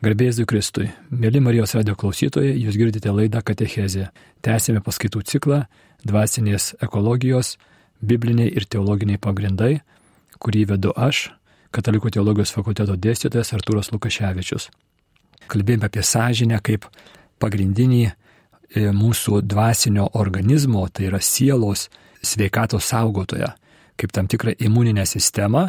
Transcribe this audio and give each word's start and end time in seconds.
Garbėsiu 0.00 0.46
Kristui. 0.48 0.86
Mėly 1.12 1.42
Marijos 1.44 1.74
radio 1.76 1.92
klausytojai, 1.92 2.54
jūs 2.56 2.78
girdite 2.80 3.10
laidą 3.12 3.42
Katechezė. 3.44 4.06
Tęsėme 4.40 4.80
paskaitų 4.80 5.20
ciklą 5.28 5.58
Dvasinės 6.08 6.70
ekologijos, 6.80 7.58
bibliniai 8.00 8.48
ir 8.48 8.64
teologiniai 8.64 9.20
pagrindai, 9.20 9.82
kurį 10.40 10.62
vedu 10.70 10.94
aš, 10.96 11.26
Katalikų 11.76 12.14
teologijos 12.16 12.50
fakulteto 12.54 12.96
dėstytojas 12.96 13.52
Artūras 13.58 13.92
Lukaševičius. 13.92 14.70
Kalbėjome 15.52 15.90
apie 15.90 16.00
sąžinę 16.02 16.62
kaip 16.64 16.88
pagrindinį 17.38 18.00
e, 18.08 18.14
mūsų 18.96 19.42
dvasinio 19.44 20.08
organizmo, 20.16 20.86
tai 20.88 21.10
yra 21.10 21.20
sielos 21.20 21.90
sveikatos 22.24 22.88
saugotoją, 22.88 23.52
kaip 24.00 24.16
tam 24.16 24.32
tikrą 24.32 24.56
imuninę 24.56 25.04
sistemą, 25.04 25.68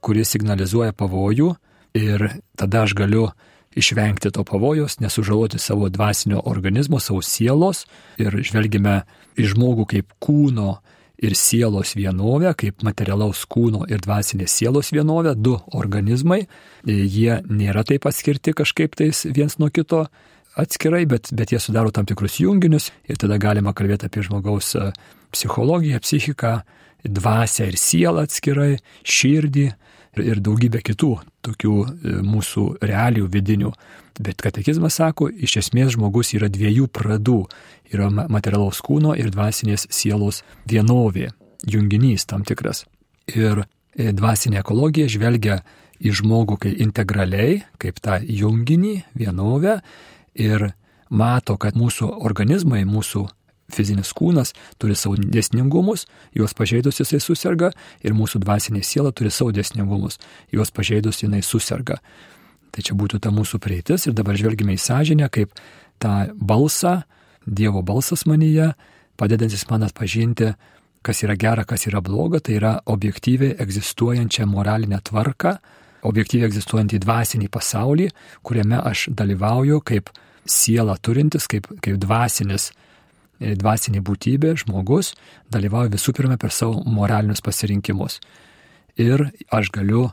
kuri 0.00 0.24
signalizuoja 0.24 0.96
pavojų 0.96 1.52
ir 2.00 2.26
tada 2.56 2.86
aš 2.88 2.96
galiu 2.96 3.28
išvengti 3.78 4.32
to 4.34 4.44
pavojos, 4.44 4.98
nesužaloti 5.00 5.58
savo 5.62 5.88
dvasinio 5.88 6.42
organizmo, 6.50 7.00
savo 7.00 7.22
sielos. 7.22 7.86
Ir 8.18 8.34
žvelgime 8.42 9.02
į 9.38 9.50
žmogų 9.54 9.86
kaip 9.94 10.14
kūno 10.22 10.78
ir 11.18 11.34
sielos 11.34 11.94
vienovę, 11.98 12.52
kaip 12.58 12.82
materialaus 12.86 13.42
kūno 13.50 13.84
ir 13.90 14.02
dvasinės 14.04 14.54
sielos 14.60 14.92
vienovę, 14.94 15.34
du 15.34 15.56
organizmai, 15.74 16.44
jie 16.86 17.40
nėra 17.48 17.82
taip 17.86 18.06
atskirti 18.06 18.54
kažkaip 18.54 18.94
tais 18.98 19.24
viens 19.26 19.58
nuo 19.58 19.70
kito 19.74 20.06
atskirai, 20.58 21.04
bet, 21.10 21.32
bet 21.34 21.52
jie 21.54 21.60
sudaro 21.62 21.90
tam 21.94 22.06
tikrus 22.06 22.38
junginius. 22.42 22.90
Ir 23.10 23.18
tada 23.20 23.38
galima 23.42 23.74
kalbėti 23.76 24.08
apie 24.08 24.24
žmogaus 24.26 24.74
e, 24.78 24.90
psichologiją, 25.34 26.00
psichiką, 26.02 26.54
dvasę 27.06 27.68
ir 27.70 27.78
sielą 27.78 28.26
atskirai, 28.26 28.78
širdį 29.06 29.68
ir 30.16 30.40
daugybę 30.42 30.80
kitų 30.84 31.12
tokių 31.46 31.74
e, 31.84 32.14
mūsų 32.24 32.64
realijų 32.82 33.28
vidinių. 33.32 33.72
Bet 34.18 34.42
katekizmas 34.42 34.98
sako, 34.98 35.28
iš 35.30 35.58
esmės 35.62 35.94
žmogus 35.94 36.32
yra 36.34 36.48
dviejų 36.50 36.88
pradų- 36.90 37.40
yra 37.92 38.08
materialaus 38.10 38.80
kūno 38.82 39.14
ir 39.18 39.30
dvasinės 39.30 39.86
sielos 39.90 40.42
vienovė, 40.66 41.30
junginys 41.66 42.26
tam 42.26 42.44
tikras. 42.44 42.84
Ir 43.26 43.64
e, 43.94 44.12
dvasinė 44.12 44.60
ekologija 44.60 45.08
žvelgia 45.08 45.62
į 46.00 46.12
žmogų 46.20 46.58
kaip 46.58 46.80
integraliai, 46.80 47.62
kaip 47.78 48.00
tą 48.00 48.20
junginį, 48.22 49.04
vienovę 49.14 49.80
ir 50.34 50.72
mato, 51.10 51.56
kad 51.56 51.74
mūsų 51.74 52.10
organizmai, 52.22 52.84
mūsų 52.84 53.28
fizinis 53.72 54.12
kūnas 54.16 54.54
turi 54.80 54.96
savo 54.96 55.18
dėsningumus, 55.18 56.06
juos 56.36 56.54
pažeidus 56.56 57.00
jisai 57.02 57.20
susirga 57.20 57.72
ir 58.04 58.16
mūsų 58.16 58.40
dvasinė 58.44 58.82
siela 58.86 59.12
turi 59.12 59.32
savo 59.34 59.52
dėsningumus, 59.52 60.18
juos 60.52 60.72
pažeidus 60.74 61.22
jinai 61.22 61.42
susirga. 61.44 61.98
Tai 62.72 62.84
čia 62.84 62.96
būtų 62.98 63.20
ta 63.24 63.32
mūsų 63.34 63.60
prieitis 63.64 64.06
ir 64.08 64.16
dabar 64.16 64.36
žvelgime 64.38 64.76
į 64.76 64.82
sąžinę 64.82 65.28
kaip 65.32 65.54
tą 66.02 66.32
balsą, 66.34 67.02
Dievo 67.48 67.80
balsas 67.80 68.26
manyje, 68.28 68.74
padedantis 69.16 69.62
man 69.70 69.86
atpažinti, 69.86 70.50
kas 71.00 71.22
yra 71.24 71.36
gera, 71.40 71.64
kas 71.64 71.86
yra 71.88 72.02
bloga, 72.04 72.42
tai 72.44 72.58
yra 72.58 72.74
objektyviai 72.84 73.54
egzistuojančią 73.64 74.44
moralinę 74.50 74.98
tvarką, 75.08 75.54
objektyviai 76.08 76.50
egzistuojantį 76.50 77.00
dvasinį 77.06 77.48
pasaulį, 77.54 78.10
kuriame 78.44 78.82
aš 78.90 79.06
dalyvauju 79.16 79.80
kaip 79.80 80.12
siela 80.44 80.98
turintis, 81.00 81.48
kaip, 81.48 81.70
kaip 81.80 81.96
dvasinis 82.02 82.70
dvasinė 83.38 84.02
būtybė, 84.04 84.54
žmogus, 84.64 85.12
dalyvauja 85.52 85.92
visų 85.92 86.14
pirma 86.16 86.38
per 86.40 86.52
savo 86.54 86.82
moralinius 86.86 87.42
pasirinkimus. 87.44 88.18
Ir 88.98 89.28
aš 89.54 89.70
galiu 89.74 90.08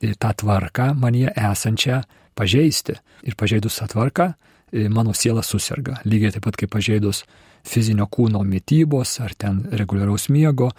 e, 0.00 0.14
tą 0.14 0.32
tvarką 0.42 0.94
manie 0.96 1.28
esančią 1.28 2.00
pažeisti. 2.38 2.96
Ir 3.26 3.36
pažeidus 3.36 3.76
tą 3.82 3.90
tvarką, 3.92 4.32
e, 4.72 4.88
mano 4.88 5.12
siela 5.12 5.44
susirga. 5.44 6.00
Lygiai 6.08 6.32
taip 6.32 6.46
pat 6.48 6.56
kaip 6.56 6.72
pažeidus 6.72 7.24
fizinio 7.68 8.06
kūno 8.08 8.40
mytybos, 8.46 9.18
ar 9.20 9.34
ten 9.36 9.66
reguliaraus 9.76 10.30
miego, 10.32 10.70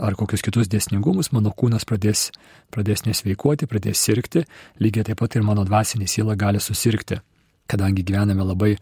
ar 0.00 0.16
kokius 0.16 0.40
kitus 0.46 0.70
dėsningumus, 0.72 1.28
mano 1.36 1.52
kūnas 1.52 1.84
pradės, 1.84 2.30
pradės 2.72 3.04
nesveikuoti, 3.04 3.68
pradės 3.68 4.00
sirgti, 4.00 4.46
lygiai 4.80 5.10
taip 5.10 5.20
pat 5.20 5.36
ir 5.36 5.44
mano 5.44 5.66
dvasinė 5.68 6.08
siela 6.08 6.38
gali 6.40 6.62
susirgti, 6.62 7.20
kadangi 7.68 8.06
gyvename 8.06 8.48
labai, 8.48 8.74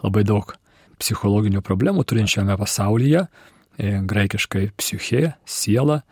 labai 0.00 0.24
daug 0.24 0.56
psichologinių 1.02 1.62
problemų 1.66 2.06
turinčiame 2.08 2.56
pasaulyje, 2.58 3.26
e, 3.78 3.94
graikiškai 4.08 4.68
psichė, 4.78 5.34
siela, 5.44 6.02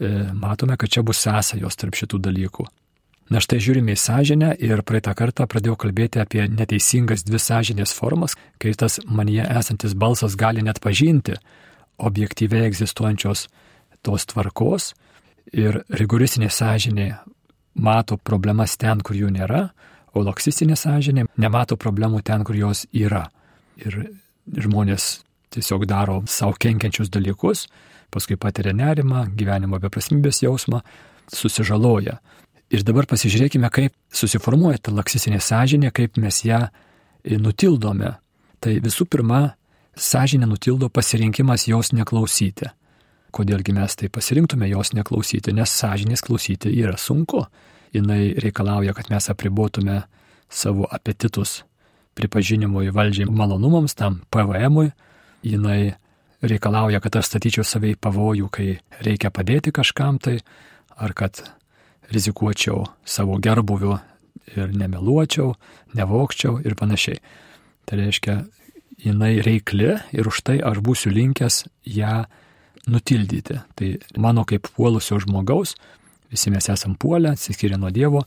e, 0.00 0.30
matome, 0.32 0.76
kad 0.76 0.88
čia 0.88 1.02
bus 1.02 1.22
sąsajos 1.26 1.76
tarp 1.76 1.98
šitų 1.98 2.22
dalykų. 2.30 2.66
Na 3.30 3.38
štai 3.38 3.60
žiūrime 3.62 3.94
į 3.94 4.00
sąžinę 4.02 4.48
ir 4.58 4.80
praeitą 4.82 5.12
kartą 5.14 5.44
pradėjau 5.46 5.76
kalbėti 5.78 6.18
apie 6.18 6.48
neteisingas 6.50 7.22
dvi 7.22 7.38
sąžinės 7.38 7.92
formas, 7.94 8.34
kai 8.58 8.72
tas 8.74 8.98
manyje 9.06 9.44
esantis 9.46 9.94
balsas 9.94 10.34
gali 10.34 10.64
net 10.66 10.80
pažinti 10.82 11.36
objektyviai 11.98 12.66
egzistuojančios 12.66 13.46
tos 14.02 14.26
tvarkos 14.26 14.94
ir 15.54 15.84
rigoristinė 15.94 16.50
sąžinė 16.50 17.06
mato 17.74 18.18
problemas 18.18 18.74
ten, 18.76 18.98
kur 18.98 19.14
jų 19.14 19.30
nėra, 19.30 19.68
o 20.10 20.24
laksistinė 20.26 20.74
sąžinė 20.74 21.28
nemato 21.38 21.78
problemų 21.78 22.24
ten, 22.26 22.42
kur 22.42 22.58
jos 22.58 22.88
yra 22.90 23.28
ir 23.84 24.00
žmonės 24.50 25.20
tiesiog 25.54 25.86
daro 25.90 26.20
savo 26.30 26.54
kenkiančius 26.60 27.10
dalykus, 27.12 27.66
paskui 28.10 28.38
patiria 28.40 28.74
nerimą, 28.76 29.26
gyvenimo 29.38 29.80
beprasmybės 29.82 30.42
jausmą, 30.44 30.82
susižaloja. 31.30 32.18
Ir 32.70 32.84
dabar 32.86 33.06
pasižiūrėkime, 33.10 33.66
kaip 33.74 33.94
susiformuoja 34.14 34.78
ta 34.78 34.94
laksisinė 34.94 35.40
sąžinė, 35.42 35.90
kaip 35.94 36.18
mes 36.22 36.44
ją 36.46 36.68
nutildome. 37.42 38.14
Tai 38.62 38.74
visų 38.84 39.06
pirma, 39.10 39.40
sąžinė 39.98 40.46
nutildo 40.50 40.90
pasirinkimas 40.92 41.66
jos 41.70 41.90
neklausyti. 41.96 42.70
Kodėlgi 43.34 43.74
mes 43.74 43.94
tai 43.98 44.10
pasirinktume 44.10 44.68
jos 44.70 44.92
neklausyti, 44.94 45.54
nes 45.54 45.74
sąžinės 45.82 46.22
klausyti 46.26 46.72
yra 46.82 46.96
sunku. 46.98 47.44
Jis 47.94 48.06
reikalauja, 48.42 48.94
kad 48.94 49.10
mes 49.10 49.26
apribotume 49.32 50.04
savo 50.50 50.86
apetitus, 50.86 51.64
pripažinimui 52.18 52.90
valdžiai 52.94 53.30
malonumams, 53.30 53.94
tam 53.94 54.20
PVM-ui, 54.30 54.90
jinai 55.46 55.94
reikalauja, 56.42 57.00
kad 57.00 57.20
aš 57.20 57.30
statyčiau 57.30 57.64
save 57.66 57.94
į 57.94 58.00
pavojų, 58.00 58.48
kai 58.52 58.68
reikia 59.04 59.30
padėti 59.32 59.72
kažkam 59.74 60.18
tai, 60.22 60.38
ar 60.96 61.14
kad 61.16 61.42
rizikuočiau 62.10 62.84
savo 63.04 63.38
gerbuviu 63.42 63.98
ir 64.56 64.72
nemeluočiau, 64.74 65.54
nevokčiau 65.94 66.58
ir 66.64 66.74
panašiai. 66.78 67.20
Tai 67.86 67.98
reiškia, 68.00 68.36
jinai 69.04 69.38
reikli 69.44 69.94
ir 70.12 70.28
už 70.28 70.42
tai 70.46 70.58
aš 70.64 70.80
būsiu 70.84 71.12
linkęs 71.14 71.64
ją 71.86 72.24
nutildyti. 72.90 73.60
Tai 73.76 73.88
mano 74.18 74.44
kaip 74.48 74.68
puolusio 74.74 75.20
žmogaus, 75.22 75.76
visi 76.32 76.50
mes 76.50 76.68
esam 76.72 76.96
puolę, 76.98 77.34
atsiskiria 77.34 77.78
nuo 77.78 77.90
Dievo, 77.90 78.24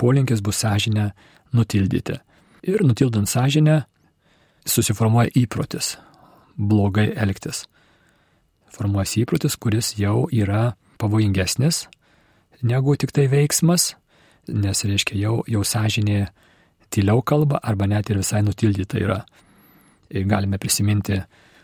polinkis 0.00 0.42
bus 0.42 0.62
sąžinę 0.64 1.10
nutildyti. 1.52 2.18
Ir 2.62 2.84
nutildant 2.84 3.28
sąžinę 3.28 3.82
susiformuoja 4.68 5.32
įprotis 5.36 5.96
blogai 6.60 7.10
elgtis. 7.16 7.64
Formuojasi 8.70 9.24
įprotis, 9.24 9.56
kuris 9.56 9.94
jau 9.98 10.28
yra 10.30 10.74
pavojingesnis 11.00 11.86
negu 12.62 12.96
tik 12.96 13.12
tai 13.16 13.26
veiksmas, 13.32 13.94
nes 14.48 14.84
reiškia 14.84 15.16
jau, 15.18 15.34
jau 15.48 15.62
sąžinė 15.64 16.26
tyliau 16.92 17.22
kalba 17.22 17.60
arba 17.62 17.88
net 17.88 18.10
ir 18.10 18.20
visai 18.20 18.42
nutildyta 18.44 19.00
yra. 19.00 19.20
Ir 20.10 20.26
galime 20.28 20.58
prisiminti 20.58 21.20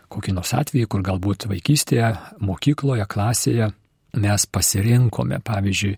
kokį 0.09 0.33
nors 0.37 0.53
atvejį, 0.55 0.87
kur 0.87 1.03
galbūt 1.03 1.49
vaikystėje, 1.51 2.13
mokykloje, 2.39 3.05
klasėje 3.11 3.71
mes 4.17 4.45
pasirinkome, 4.49 5.41
pavyzdžiui, 5.45 5.97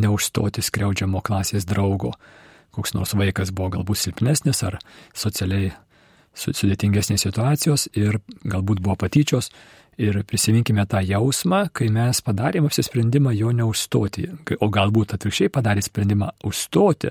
neužstoti 0.00 0.64
skriaudžiamo 0.64 1.20
klasės 1.22 1.66
draugo 1.68 2.14
koks 2.80 2.96
nors 2.96 3.12
vaikas 3.12 3.52
buvo 3.52 3.74
galbūt 3.76 4.00
silpnesnis 4.00 4.64
ar 4.64 4.78
socialiai 5.12 5.74
sudėtingesnės 6.40 7.26
situacijos 7.26 7.90
ir 7.98 8.20
galbūt 8.48 8.80
buvo 8.80 8.96
patyčios. 8.96 9.50
Ir 10.00 10.22
prisiminkime 10.24 10.86
tą 10.88 11.02
jausmą, 11.04 11.66
kai 11.76 11.90
mes 11.92 12.22
padarėm 12.24 12.64
apsisprendimą 12.70 13.34
jo 13.36 13.50
neužstoti, 13.52 14.30
o 14.56 14.68
galbūt 14.72 15.12
atvirkščiai 15.12 15.52
padarė 15.52 15.82
sprendimą 15.84 16.30
užstoti. 16.48 17.10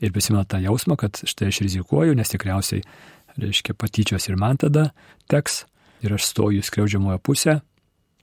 Ir 0.00 0.14
prisimena 0.14 0.46
tą 0.48 0.62
jausmą, 0.62 0.96
kad 0.96 1.20
štai 1.28 1.50
aš 1.52 1.60
rizikuoju, 1.66 2.14
nes 2.16 2.32
tikriausiai, 2.32 2.86
reiškia, 3.36 3.76
patyčios 3.76 4.30
ir 4.30 4.40
man 4.40 4.56
tada 4.56 4.88
teks 5.28 5.66
ir 6.06 6.16
aš 6.16 6.30
stoju 6.30 6.62
į 6.62 6.66
skriaudžiamojo 6.70 7.20
pusę. 7.20 7.58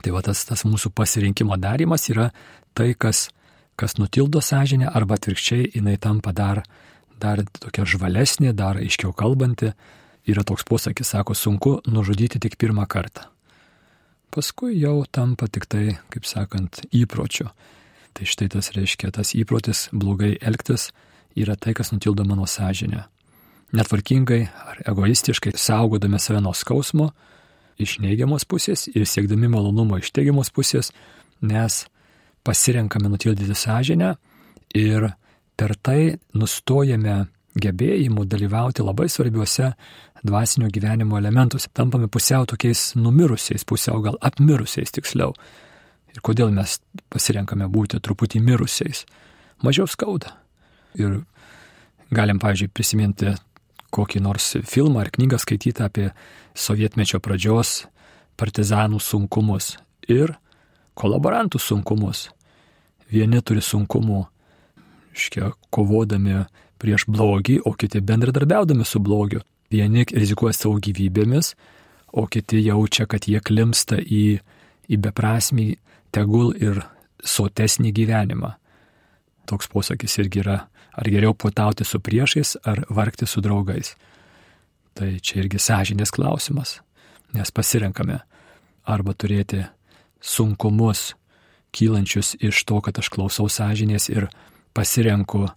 Tai 0.02 0.16
va 0.16 0.24
tas, 0.26 0.42
tas 0.48 0.66
mūsų 0.66 0.90
pasirinkimo 0.96 1.60
darimas 1.62 2.10
yra 2.10 2.32
tai, 2.74 2.96
kas 2.98 3.28
kas 3.80 3.96
nutildo 4.00 4.42
sąžinę, 4.44 4.92
arba 4.92 5.16
atvirkščiai 5.16 5.72
jinai 5.78 5.96
tampa 6.02 6.34
dar, 6.36 6.64
dar 7.22 7.42
tokia 7.64 7.88
žvalesnė, 7.88 8.54
dar 8.54 8.80
aiškiau 8.82 9.14
kalbanti. 9.16 9.74
Yra 10.30 10.44
toks 10.46 10.66
posakis, 10.68 11.10
sako, 11.16 11.34
sunku 11.34 11.80
nužudyti 11.88 12.42
tik 12.44 12.60
pirmą 12.60 12.86
kartą. 12.92 13.30
Paskui 14.30 14.76
jau 14.78 15.08
tampa 15.10 15.48
tik 15.50 15.66
tai, 15.66 15.96
kaip 16.14 16.28
sakant, 16.28 16.84
įpročiu. 16.94 17.48
Tai 18.14 18.28
štai 18.30 18.50
tas 18.54 18.70
reiškia, 18.76 19.10
tas 19.16 19.32
įprotis 19.34 19.88
blogai 19.96 20.36
elgtis 20.38 20.92
yra 21.40 21.56
tai, 21.56 21.74
kas 21.74 21.94
nutildo 21.96 22.26
mano 22.28 22.46
sąžinę. 22.46 23.06
Netvarkingai 23.74 24.42
ar 24.66 24.84
egoistiškai 24.92 25.54
saugodami 25.56 26.20
save 26.20 26.42
nuo 26.42 26.54
skausmo 26.58 27.12
iš 27.80 28.00
neigiamos 28.04 28.46
pusės 28.50 28.88
ir 28.92 29.06
siekdami 29.08 29.50
malonumo 29.50 30.00
iš 30.02 30.12
teigiamos 30.14 30.50
pusės, 30.54 30.92
mes 31.42 31.86
pasirenkame 32.44 33.10
nutildyti 33.10 33.56
sąžinę 33.56 34.14
ir 34.76 35.10
per 35.60 35.76
tai 35.76 36.16
nustojame 36.34 37.26
gebėjimu 37.60 38.26
dalyvauti 38.30 38.86
labai 38.86 39.10
svarbiuose 39.10 39.74
dvasinio 40.24 40.70
gyvenimo 40.72 41.18
elementuose. 41.18 41.72
Tampame 41.74 42.08
pusiau 42.08 42.46
tokiais 42.48 42.94
numirusiais, 42.96 43.66
pusiau 43.66 44.02
gal 44.04 44.20
apmirusiais 44.22 44.94
tiksliau. 44.96 45.34
Ir 46.14 46.24
kodėl 46.26 46.54
mes 46.54 46.80
pasirenkame 47.12 47.68
būti 47.70 48.00
truputį 48.04 48.42
mirusiais? 48.44 49.06
Mažiau 49.66 49.88
skauda. 49.90 50.34
Ir 50.98 51.22
galim, 52.16 52.40
pavyzdžiui, 52.42 52.72
prisiminti 52.74 53.36
kokį 53.94 54.22
nors 54.24 54.54
filmą 54.70 55.04
ar 55.04 55.12
knygą 55.14 55.40
skaityti 55.42 55.84
apie 55.86 56.10
sovietmečio 56.58 57.20
pradžios 57.24 57.84
partizanų 58.40 59.02
sunkumus 59.04 59.76
ir 60.08 60.36
kolaborantų 61.00 61.62
sunkumus. 61.62 62.28
Vieni 63.10 63.42
turi 63.42 63.64
sunkumų, 63.64 64.24
iškia, 65.16 65.54
kovodami 65.74 66.44
prieš 66.80 67.08
blogį, 67.10 67.60
o 67.66 67.74
kiti 67.74 68.02
bendradarbiaudami 68.02 68.86
su 68.86 69.02
blogiu. 69.04 69.42
Vieni 69.70 70.06
rizikuoja 70.06 70.56
savo 70.58 70.80
gyvybėmis, 70.82 71.54
o 72.14 72.26
kiti 72.28 72.62
jaučia, 72.66 73.06
kad 73.10 73.28
jie 73.30 73.42
klimsta 73.42 74.00
į, 74.00 74.40
į 74.90 75.02
beprasmį 75.02 75.68
tegul 76.16 76.54
ir 76.58 76.82
sotesnį 77.26 77.92
gyvenimą. 77.94 78.54
Toks 79.50 79.70
posakis 79.70 80.18
irgi 80.22 80.44
yra, 80.44 80.60
ar 80.94 81.10
geriau 81.10 81.36
puotauti 81.38 81.86
su 81.86 82.02
priešais, 82.02 82.56
ar 82.66 82.84
vargti 82.90 83.28
su 83.30 83.42
draugais. 83.46 83.96
Tai 84.98 85.12
čia 85.22 85.44
irgi 85.44 85.62
sąžinės 85.62 86.14
klausimas, 86.14 86.80
nes 87.34 87.54
pasirenkame 87.54 88.20
arba 88.90 89.14
turėti 89.14 89.64
sunkumus 90.22 91.14
kylančius 91.72 92.36
iš 92.40 92.64
to, 92.66 92.82
kad 92.82 93.00
aš 93.00 93.10
klausau 93.14 93.50
sąžinės 93.50 94.10
ir 94.10 94.30
pasirenku 94.74 95.48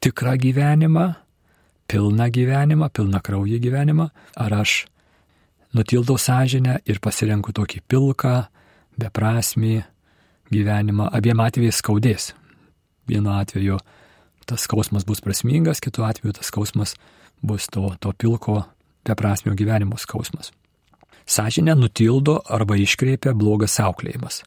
tikrą 0.00 0.36
gyvenimą, 0.38 1.14
pilną 1.90 2.30
gyvenimą, 2.30 2.90
pilną 2.90 3.20
kraują 3.20 3.58
gyvenimą, 3.58 4.08
ar 4.36 4.54
aš 4.62 4.86
nutildau 5.74 6.18
sąžinę 6.18 6.80
ir 6.86 7.00
pasirenku 7.00 7.52
tokį 7.52 7.82
pilką, 7.88 8.46
beprasmį 8.98 9.82
gyvenimą. 10.52 11.10
Abiem 11.12 11.40
atvejais 11.42 11.82
skaudės. 11.82 12.32
Vienu 13.06 13.34
atveju 13.34 13.78
tas 14.46 14.62
skausmas 14.62 15.04
bus 15.06 15.20
prasmingas, 15.20 15.82
kitu 15.82 16.04
atveju 16.06 16.38
tas 16.38 16.50
skausmas 16.50 16.94
bus 17.42 17.66
to, 17.66 17.90
to 18.00 18.12
pilko, 18.14 18.62
beprasmio 19.06 19.54
gyvenimo 19.58 19.98
skausmas. 19.98 20.52
Sažinę 21.26 21.74
nutildo 21.74 22.38
arba 22.46 22.76
iškreipia 22.78 23.34
blogas 23.34 23.80
auklėjimas. 23.82 24.44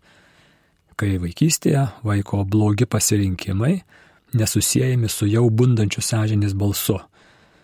Kai 1.00 1.18
vaikystėje 1.20 1.86
vaiko 2.04 2.46
blogi 2.48 2.88
pasirinkimai 2.88 3.82
nesusijęjami 4.34 5.10
su 5.10 5.28
jau 5.28 5.50
bundančiu 5.50 6.02
sąžinės 6.04 6.56
balsu. 6.56 7.00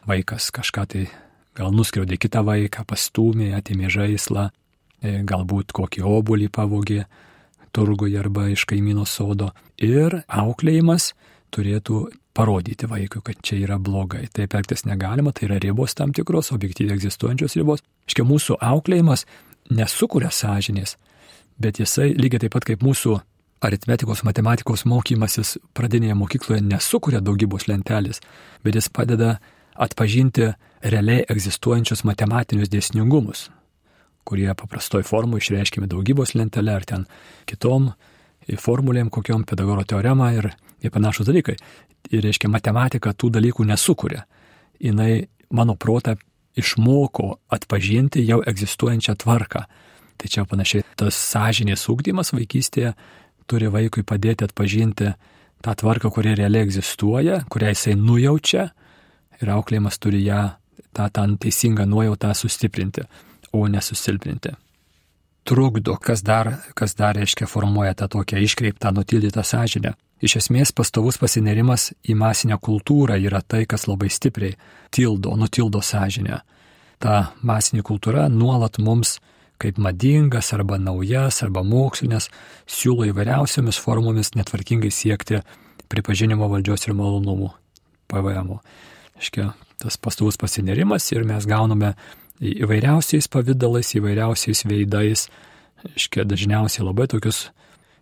Vaikas 0.07 0.51
kažką 0.51 0.85
tai 0.91 1.05
gal 1.55 1.71
nuskriaudė 1.71 2.17
kitą 2.19 2.43
vaiką, 2.45 2.83
pastumė, 2.87 3.53
atimė 3.57 3.89
žaislą, 3.89 4.49
e, 5.01 5.21
galbūt 5.23 5.71
kokį 5.71 6.03
obulį 6.03 6.49
pavogė 6.51 7.05
turguje 7.71 8.19
arba 8.19 8.49
iš 8.51 8.65
kaimyno 8.69 9.05
sodo. 9.05 9.51
Ir 9.77 10.23
auklėjimas 10.27 11.13
turėtų 11.53 12.05
parodyti 12.35 12.87
vaikui, 12.91 13.21
kad 13.23 13.39
čia 13.45 13.59
yra 13.63 13.77
blogai. 13.79 14.25
Taip 14.33 14.55
elgtis 14.57 14.85
negalima, 14.87 15.31
tai 15.31 15.47
yra 15.49 15.59
ribos 15.63 15.95
tam 15.95 16.11
tikros, 16.15 16.51
objektyviai 16.55 16.97
egzistuojančios 16.97 17.55
ribos. 17.59 17.83
Iškia, 18.09 18.25
mūsų 18.27 18.57
auklėjimas 18.59 19.25
nesukuria 19.71 20.31
sąžinės, 20.33 20.97
bet 21.61 21.79
jisai 21.79 22.11
lygiai 22.17 22.45
taip 22.45 22.55
pat 22.57 22.67
kaip 22.67 22.83
mūsų 22.85 23.15
aritmetikos, 23.65 24.23
matematikos 24.27 24.85
mokymasis 24.89 25.55
pradinėje 25.77 26.15
mokykloje 26.19 26.63
nesukuria 26.65 27.21
daugybos 27.23 27.69
lentelės, 27.69 28.21
bet 28.63 28.77
jis 28.77 28.89
padeda 28.93 29.37
atpažinti 29.75 30.51
realiai 30.85 31.25
egzistuojančius 31.31 32.03
matematinius 32.07 32.71
dėsningumus, 32.71 33.47
kurie 34.27 34.51
paprastoj 34.57 35.05
formų 35.07 35.39
išreiškime 35.41 35.89
daugybos 35.91 36.35
lentelę 36.35 36.75
ar 36.75 36.85
ten 36.85 37.07
kitom 37.49 37.93
formulėm, 38.61 39.09
kokiom 39.09 39.45
Pitagoro 39.49 39.85
teorema 39.87 40.31
ir, 40.35 40.51
ir 40.85 40.93
panašus 40.93 41.27
dalykai 41.27 41.55
ir 42.11 42.23
reiškia 42.25 42.49
matematika 42.51 43.13
tų 43.13 43.31
dalykų 43.37 43.65
nesukuria. 43.67 44.25
Jis 44.79 45.27
mano 45.49 45.75
protą 45.75 46.15
išmoko 46.55 47.35
atpažinti 47.51 48.23
jau 48.25 48.41
egzistuojančią 48.47 49.15
tvarką. 49.23 49.65
Tai 50.15 50.31
čia 50.31 50.45
panašiai 50.47 50.85
tas 50.95 51.15
sąžinės 51.15 51.83
ūkdymas 51.91 52.31
vaikystėje 52.35 52.93
turi 53.49 53.69
vaikui 53.71 54.05
padėti 54.07 54.47
atpažinti 54.47 55.11
tą 55.65 55.73
tvarką, 55.75 56.11
kuri 56.13 56.35
realiai 56.37 56.65
egzistuoja, 56.65 57.41
kurią 57.51 57.73
jisai 57.73 57.95
nujaučia 57.99 58.69
ir 59.41 59.51
auklėjimas 59.51 59.99
turi 59.99 60.23
ją, 60.23 60.55
tą, 60.95 61.09
tą 61.11 61.25
teisingą 61.41 61.85
nuojautą 61.89 62.31
sustiprinti, 62.33 63.03
o 63.51 63.67
nesusilpninti. 63.67 64.55
Trukdo, 65.45 65.97
kas 66.01 66.23
dar, 66.25 66.55
kas 66.73 66.95
dar 66.97 67.15
reiškia 67.19 67.47
formuoja 67.47 67.93
tą 67.93 68.07
tokią 68.15 68.39
iškreiptą, 68.47 68.91
nutildytą 68.95 69.43
sąžinę. 69.43 69.93
Iš 70.23 70.37
esmės 70.39 70.71
pastovus 70.71 71.17
pasinerimas 71.19 71.89
į 72.07 72.15
masinę 72.15 72.55
kultūrą 72.63 73.17
yra 73.19 73.41
tai, 73.43 73.65
kas 73.67 73.87
labai 73.89 74.07
stipriai 74.13 74.55
tildo, 74.95 75.35
nutildo 75.35 75.81
sąžinę. 75.83 76.39
Ta 77.03 77.31
masinė 77.43 77.83
kultūra 77.83 78.29
nuolat 78.31 78.79
mums 78.79 79.17
kaip 79.59 79.77
madingas 79.79 80.53
arba 80.55 80.79
naujas 80.79 81.41
arba 81.43 81.63
mokslinės 81.63 82.29
siūlo 82.67 83.07
įvairiausiamis 83.11 83.79
formomis 83.79 84.33
netvarkingai 84.35 84.91
siekti 84.91 85.41
pripažinimo 85.91 86.47
valdžios 86.51 86.87
ir 86.87 86.95
malonumų 86.97 87.51
PVM. 88.11 88.55
Iškia, 89.19 89.51
tas 89.79 89.97
pastovus 89.97 90.39
pasinerimas 90.39 91.07
ir 91.13 91.27
mes 91.27 91.47
gauname 91.47 91.93
įvairiausiais 92.39 93.29
pavydalais, 93.31 93.93
įvairiausiais 93.95 94.65
veidais, 94.67 95.27
iškia, 95.95 96.25
dažniausiai 96.27 96.83
labai 96.83 97.07
tokius 97.11 97.49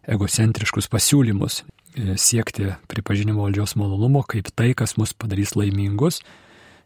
egocentriškus 0.10 0.89
pasiūlymus, 0.92 1.62
siekti 2.18 2.72
pripažinimo 2.88 3.44
valdžios 3.45 3.75
malonumo 3.75 4.24
kaip 4.28 4.50
tai, 4.56 4.74
kas 4.74 4.98
mus 4.98 5.13
padarys 5.13 5.56
laimingus. 5.56 6.22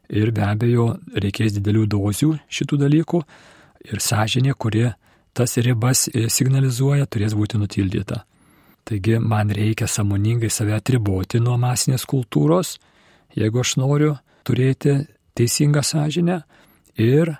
Ir 0.08 0.32
be 0.32 0.44
abejo, 0.48 0.96
reikės 1.16 1.56
didelių 1.58 1.86
dozių 1.92 2.32
šitų 2.48 2.80
dalykų. 2.84 3.22
Ir 3.92 4.02
sąžinė, 4.04 4.54
kuri 4.56 4.88
tas 5.38 5.58
ribas 5.62 6.08
e, 6.08 6.28
signalizuoja, 6.32 7.08
turės 7.12 7.36
būti 7.38 7.60
nutildyta. 7.60 8.24
Taigi 8.88 9.18
man 9.20 9.52
reikia 9.52 9.88
samoningai 9.92 10.50
save 10.52 10.78
atriboti 10.78 11.42
nuo 11.44 11.58
masinės 11.60 12.08
kultūros, 12.08 12.78
jeigu 13.36 13.60
aš 13.60 13.76
noriu 13.82 14.14
turėti 14.48 15.02
teisingą 15.36 15.84
sąžinę 15.84 16.40
ir 17.04 17.36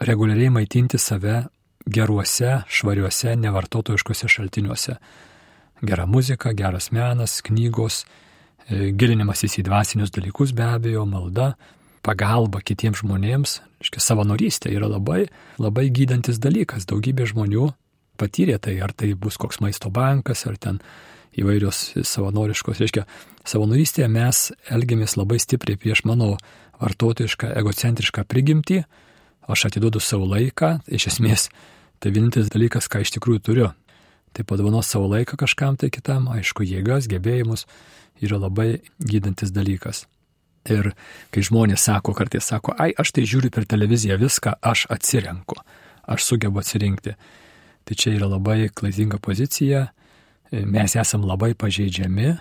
reguliariai 0.00 0.54
maitinti 0.54 0.98
save 1.02 1.42
geruose, 1.90 2.62
švariuose, 2.70 3.34
nevartotojiškose 3.42 4.30
šaltiniuose 4.30 4.96
gera 5.82 6.06
muzika, 6.06 6.52
geras 6.52 6.90
menas, 6.92 7.40
knygos, 7.44 8.04
e, 8.68 8.90
gilinimasis 8.94 9.58
į 9.60 9.66
dvasinius 9.68 10.12
dalykus 10.14 10.54
be 10.56 10.66
abejo, 10.66 11.04
malda, 11.08 11.52
pagalba 12.02 12.62
kitiems 12.62 13.02
žmonėms, 13.02 13.60
iškia 13.82 14.02
savanorystė 14.02 14.72
yra 14.74 14.88
labai, 14.90 15.26
labai 15.62 15.88
gydantis 15.94 16.40
dalykas. 16.42 16.86
Daugybė 16.90 17.28
žmonių 17.30 17.70
patyrė 18.18 18.58
tai, 18.62 18.78
ar 18.82 18.94
tai 18.94 19.12
bus 19.18 19.38
koks 19.40 19.60
maisto 19.62 19.90
bankas, 19.90 20.46
ar 20.46 20.58
ten 20.58 20.80
įvairios 21.38 21.94
savanoriškos, 22.04 22.82
reiškia, 22.82 23.06
savanorystėje 23.48 24.08
mes 24.12 24.50
elgiamės 24.70 25.16
labai 25.16 25.38
stipriai 25.40 25.80
prieš 25.80 26.04
mano 26.08 26.34
vartotojišką, 26.82 27.54
egocentrišką 27.62 28.26
prigimtį, 28.28 28.82
aš 29.50 29.68
atiduodu 29.70 30.02
savo 30.02 30.26
laiką, 30.28 30.76
iš 30.86 31.08
esmės 31.14 31.48
tai 32.02 32.10
vienintelis 32.10 32.50
dalykas, 32.52 32.90
ką 32.90 33.04
iš 33.04 33.14
tikrųjų 33.16 33.42
turiu, 33.46 33.70
tai 34.32 34.44
padovanos 34.48 34.88
savo 34.88 35.08
laiką 35.12 35.36
kažkam 35.40 35.76
tai 35.76 35.90
kitam, 35.92 36.28
aišku, 36.32 36.64
jėgas, 36.66 37.08
gebėjimus 37.10 37.66
yra 38.22 38.38
labai 38.40 38.82
gydantis 38.98 39.52
dalykas. 39.54 40.06
Ir 40.70 40.92
kai 41.34 41.42
žmonės 41.42 41.88
sako, 41.88 42.14
kartais 42.14 42.46
sako, 42.46 42.76
ai, 42.78 42.92
aš 42.94 43.16
tai 43.16 43.24
žiūriu 43.26 43.50
per 43.50 43.66
televiziją 43.66 44.18
viską, 44.20 44.54
aš 44.62 44.86
atsirenku, 44.94 45.58
aš 46.06 46.28
sugebu 46.28 46.62
atsirinkti. 46.62 47.16
Tai 47.82 47.98
čia 47.98 48.14
yra 48.14 48.28
labai 48.30 48.68
klaidinga 48.70 49.18
pozicija, 49.18 49.88
mes 50.52 50.96
esam 51.00 51.26
labai 51.26 51.54
pažeidžiami 51.58 52.36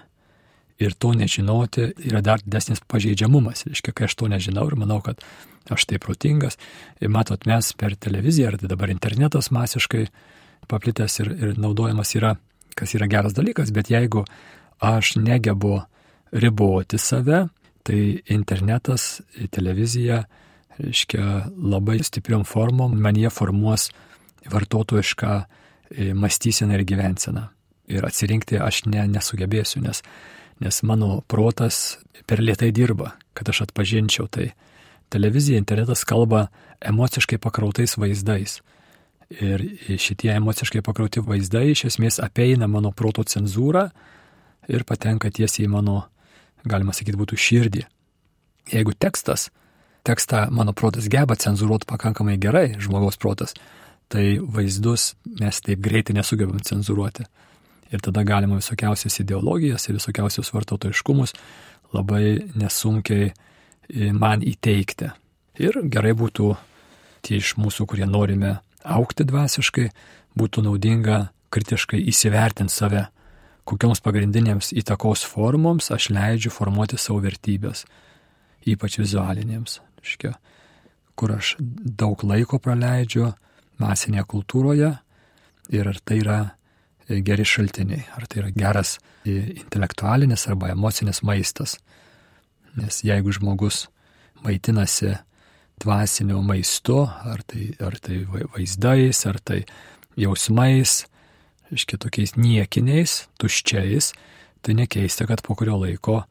ir 0.81 0.93
to 0.97 1.13
nežinoti 1.17 1.91
yra 2.09 2.21
dar 2.25 2.41
didesnis 2.43 2.81
pažeidžiamumas. 2.89 3.65
Reiškia, 3.69 3.93
kai 3.95 4.09
aš 4.09 4.17
to 4.17 4.29
nežinau 4.29 4.67
ir 4.69 4.77
manau, 4.77 4.99
kad 5.05 5.21
aš 5.69 5.85
tai 5.89 5.99
protingas, 6.01 6.57
ir 7.01 7.09
matot, 7.13 7.45
mes 7.49 7.73
per 7.77 7.95
televiziją, 7.95 8.51
ar 8.51 8.61
tai 8.61 8.69
dabar 8.69 8.93
internetas 8.93 9.51
masiškai 9.53 10.07
paplitęs 10.71 11.19
ir, 11.23 11.31
ir 11.35 11.61
naudojamas 11.61 12.15
yra, 12.17 12.35
kas 12.77 12.95
yra 12.97 13.09
geras 13.11 13.35
dalykas, 13.37 13.73
bet 13.75 13.91
jeigu 13.91 14.25
aš 14.81 15.15
negebu 15.21 15.81
riboti 16.31 16.99
save, 17.01 17.45
tai 17.83 18.21
internetas, 18.31 19.21
televizija, 19.51 20.23
reiškia, 20.81 21.25
labai 21.57 21.99
stipriom 22.03 22.45
formom 22.47 22.93
man 23.01 23.17
jie 23.17 23.29
formuos 23.33 23.89
vartotojišką 24.49 25.31
e, 25.41 26.13
mąstyseną 26.13 26.77
ir 26.77 26.85
gyvenseną. 26.87 27.47
Ir 27.91 28.05
atsirinkti 28.07 28.59
aš 28.61 28.85
ne, 28.87 29.03
nesugebėsiu, 29.11 29.81
nes, 29.83 30.01
nes 30.63 30.81
mano 30.87 31.21
protas 31.27 31.99
per 32.25 32.41
lietai 32.41 32.71
dirba, 32.71 33.15
kad 33.37 33.49
aš 33.51 33.65
atpažinčiau 33.67 34.29
tai. 34.31 34.51
Televizija, 35.11 35.59
internetas 35.59 36.05
kalba 36.07 36.47
emociškai 36.87 37.41
pakrautais 37.41 37.97
vaizdais. 37.99 38.61
Ir 39.39 39.63
šitie 40.01 40.33
emociškai 40.35 40.81
pakrauti 40.83 41.23
vaizdai 41.23 41.69
iš 41.71 41.85
esmės 41.93 42.19
apeina 42.19 42.67
mano 42.67 42.91
proto 42.91 43.23
cenzūrą 43.23 43.85
ir 44.71 44.83
patenka 44.87 45.31
tiesiai 45.31 45.69
į 45.69 45.71
mano, 45.71 46.01
galima 46.67 46.91
sakyti, 46.95 47.19
būtų 47.19 47.37
širdį. 47.39 47.85
Jeigu 48.73 48.93
tekstas, 48.93 49.47
tekstą 50.07 50.49
mano 50.51 50.73
protas 50.75 51.07
geba 51.11 51.37
cenzūruoti 51.39 51.87
pakankamai 51.89 52.35
gerai, 52.41 52.73
žmogaus 52.81 53.17
protas, 53.21 53.55
tai 54.11 54.35
vaizdus 54.41 55.13
mes 55.39 55.61
taip 55.63 55.79
greitai 55.79 56.17
nesugebam 56.17 56.59
cenzūruoti. 56.59 57.25
Ir 57.91 58.03
tada 58.03 58.23
galima 58.27 58.59
visokiausias 58.59 59.19
ideologijas 59.23 59.87
ir 59.87 59.97
visokiausius 59.97 60.51
vartotojiškumus 60.53 61.33
labai 61.95 62.39
nesunkiai 62.55 63.31
man 64.15 64.43
įteikti. 64.47 65.11
Ir 65.59 65.81
gerai 65.91 66.13
būtų 66.15 66.51
tie 67.25 67.39
iš 67.41 67.55
mūsų, 67.59 67.87
kurie 67.87 68.07
norime 68.07 68.57
aukti 68.83 69.25
dvasiškai, 69.27 69.89
būtų 70.37 70.63
naudinga 70.65 71.17
kritiškai 71.51 71.99
įsivertinti 72.11 72.73
save, 72.73 73.05
kokioms 73.67 74.01
pagrindinėms 74.03 74.71
įtakos 74.81 75.25
formoms 75.27 75.91
aš 75.93 76.09
leidžiu 76.15 76.51
formuoti 76.53 76.99
savo 76.99 77.21
vertybės, 77.23 77.85
ypač 78.67 78.97
vizualinėms, 79.01 79.79
škia, 80.05 80.33
kur 81.15 81.35
aš 81.37 81.55
daug 81.59 82.23
laiko 82.25 82.59
praleidžiu 82.61 83.31
masinėje 83.81 84.25
kultūroje 84.31 84.91
ir 85.71 85.87
ar 85.87 85.99
tai 86.05 86.21
yra 86.21 86.39
geri 87.09 87.45
šaltiniai, 87.47 88.05
ar 88.15 88.27
tai 88.29 88.43
yra 88.43 88.51
geras 88.55 88.97
intelektualinis 89.25 90.47
arba 90.47 90.71
emocinis 90.71 91.21
maistas. 91.27 91.77
Nes 92.77 93.01
jeigu 93.03 93.33
žmogus 93.35 93.85
maitinasi 94.45 95.17
dvasiniu 95.81 96.41
maistu, 96.45 97.03
ar 97.05 97.41
tai, 97.47 97.71
ar 97.81 97.97
tai 98.01 98.21
vaizdais, 98.29 99.25
ar 99.29 99.39
tai 99.43 99.63
jausmais, 100.19 101.01
reiškia 101.71 101.99
tokiais 102.01 102.35
niekiniais, 102.37 103.25
tuščiais, 103.41 104.11
tai 104.61 104.75
nekeista, 104.77 105.27
kad 105.29 105.43
po 105.45 105.55
kurio 105.57 105.79
laiko 105.81 106.21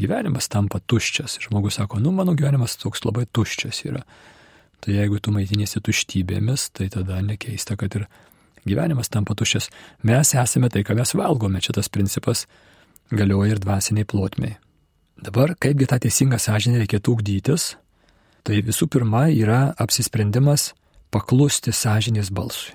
gyvenimas 0.00 0.48
tampa 0.50 0.80
tuščias. 0.80 1.38
Žmogus 1.46 1.78
sako, 1.78 2.00
nu 2.02 2.12
mano 2.16 2.34
gyvenimas 2.38 2.78
toks 2.80 3.04
labai 3.06 3.26
tuščias 3.30 3.84
yra. 3.88 4.02
Tai 4.82 4.96
jeigu 4.96 5.20
tu 5.22 5.30
maitinėsi 5.34 5.82
tuštybėmis, 5.84 6.72
tai 6.74 6.88
tada 6.90 7.20
nekeista, 7.22 7.76
kad 7.78 7.94
ir 8.00 8.08
gyvenimas 8.66 9.12
tampa 9.12 9.36
tuščias. 9.38 9.68
Mes 10.08 10.34
esame 10.34 10.72
tai, 10.72 10.82
ką 10.86 10.96
mes 10.98 11.14
valgome. 11.18 11.62
Čia 11.62 11.76
tas 11.78 11.90
principas 11.92 12.46
galioja 13.12 13.54
ir 13.54 13.62
dvasiniai 13.62 14.08
plotmiai. 14.08 14.56
Dabar, 15.22 15.54
kaipgi 15.60 15.86
tą 15.86 16.00
teisingą 16.02 16.40
sąžinę 16.40 16.80
reikėtų 16.82 17.14
ugdytis, 17.14 17.76
Tai 18.42 18.58
visų 18.66 18.88
pirma 18.90 19.28
yra 19.30 19.72
apsisprendimas 19.78 20.72
paklusti 21.14 21.74
sąžinės 21.74 22.32
balsui. 22.34 22.74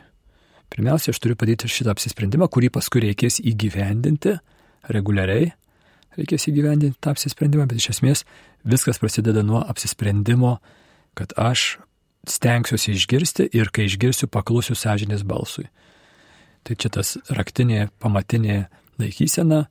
Pirmiausia, 0.71 1.11
aš 1.11 1.19
turiu 1.23 1.35
padaryti 1.39 1.69
šitą 1.71 1.93
apsisprendimą, 1.95 2.47
kurį 2.51 2.69
paskui 2.75 3.01
reikės 3.05 3.39
įgyvendinti 3.39 4.35
reguliariai. 4.91 5.49
Reikės 6.17 6.47
įgyvendinti 6.51 6.99
tą 7.03 7.13
apsisprendimą, 7.15 7.67
bet 7.69 7.79
iš 7.79 7.91
esmės 7.95 8.23
viskas 8.67 8.99
prasideda 8.99 9.43
nuo 9.47 9.61
apsisprendimo, 9.63 10.57
kad 11.17 11.33
aš 11.39 11.77
stengsiuosi 12.27 12.95
išgirsti 12.97 13.47
ir 13.55 13.71
kai 13.71 13.87
išgirsiu, 13.87 14.27
paklusiu 14.31 14.75
sąžinės 14.75 15.23
balsui. 15.27 15.67
Tai 16.67 16.75
čia 16.75 16.91
tas 16.91 17.15
raktinė, 17.31 17.87
pamatinė 18.03 18.65
laikysena, 18.99 19.65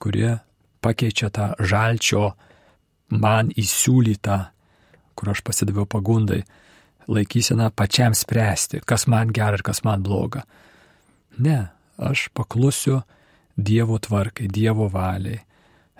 kuri 0.00 0.38
pakeičia 0.80 1.28
tą 1.34 1.50
žalčio 1.60 2.30
man 3.12 3.52
įsiūlytą 3.52 4.38
kur 5.18 5.32
aš 5.34 5.42
pasidaviau 5.46 5.86
pagundai, 5.90 6.44
laikysena 7.10 7.72
pačiam 7.74 8.14
spręsti, 8.14 8.84
kas 8.86 9.08
man 9.10 9.32
gera 9.34 9.58
ir 9.58 9.64
kas 9.66 9.82
man 9.84 10.04
bloga. 10.06 10.44
Ne, 11.38 11.68
aš 11.98 12.28
paklusiu 12.36 13.02
Dievo 13.58 13.98
tvarkai, 13.98 14.46
Dievo 14.46 14.86
valiai, 14.92 15.40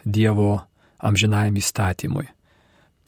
Dievo 0.07 0.61
amžinajam 1.03 1.59
įstatymui. 1.59 2.29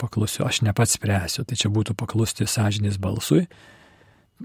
Paklusiu, 0.01 0.43
aš 0.47 0.63
ne 0.65 0.73
pats 0.75 0.97
spręsiu, 0.97 1.45
tai 1.47 1.55
čia 1.55 1.71
būtų 1.71 1.95
paklusti 1.95 2.47
sąžinės 2.49 2.97
balsui, 2.99 3.45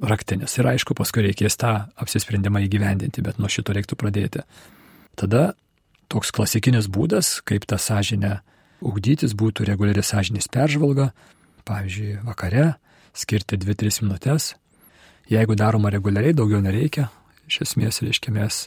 raktinis. 0.02 0.54
Ir 0.60 0.68
aišku, 0.74 0.94
paskui 0.94 1.24
reikės 1.26 1.56
tą 1.58 1.72
apsisprendimą 1.96 2.62
įgyvendinti, 2.66 3.24
bet 3.24 3.40
nuo 3.40 3.50
šito 3.50 3.74
reiktų 3.74 3.98
pradėti. 3.98 4.44
Tada 5.16 5.54
toks 6.12 6.30
klasikinis 6.36 6.90
būdas, 6.92 7.40
kaip 7.46 7.64
tą 7.66 7.80
sąžinę 7.80 8.36
ugdytis, 8.84 9.32
būtų 9.34 9.66
reguliari 9.66 10.04
sąžinės 10.04 10.50
peržvalga, 10.52 11.10
pavyzdžiui, 11.66 12.20
vakare, 12.26 12.74
skirti 13.16 13.58
2-3 13.60 14.04
minutės. 14.04 14.54
Jeigu 15.30 15.56
daroma 15.58 15.90
reguliariai, 15.90 16.36
daugiau 16.36 16.62
nereikia. 16.62 17.08
Iš 17.50 17.62
esmės, 17.66 18.00
reiškia, 18.02 18.34
mes, 18.34 18.66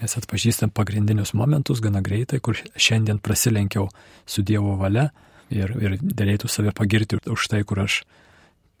mes 0.00 0.16
atpažįstam 0.18 0.72
pagrindinius 0.74 1.34
momentus 1.38 1.82
gana 1.84 2.02
greitai, 2.02 2.40
kur 2.42 2.58
šiandien 2.58 3.20
prasilenkiau 3.22 3.88
su 4.26 4.42
Dievo 4.46 4.74
valia 4.80 5.10
ir, 5.54 5.74
ir 5.78 5.98
dėlėtų 6.02 6.50
save 6.50 6.74
pagirti 6.74 7.20
už 7.30 7.48
tai, 7.50 7.62
kur 7.66 7.84
aš 7.84 8.02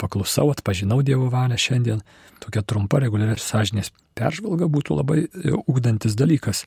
paklusau, 0.00 0.50
atpažinau 0.54 1.02
Dievo 1.06 1.30
valią 1.30 1.58
šiandien. 1.60 2.02
Tokia 2.42 2.64
trumpa 2.66 3.00
reguliari 3.02 3.40
sąžinės 3.40 3.92
peržvalga 4.18 4.68
būtų 4.70 4.98
labai 4.98 5.20
e, 5.24 5.54
ugdantis 5.70 6.16
dalykas. 6.18 6.64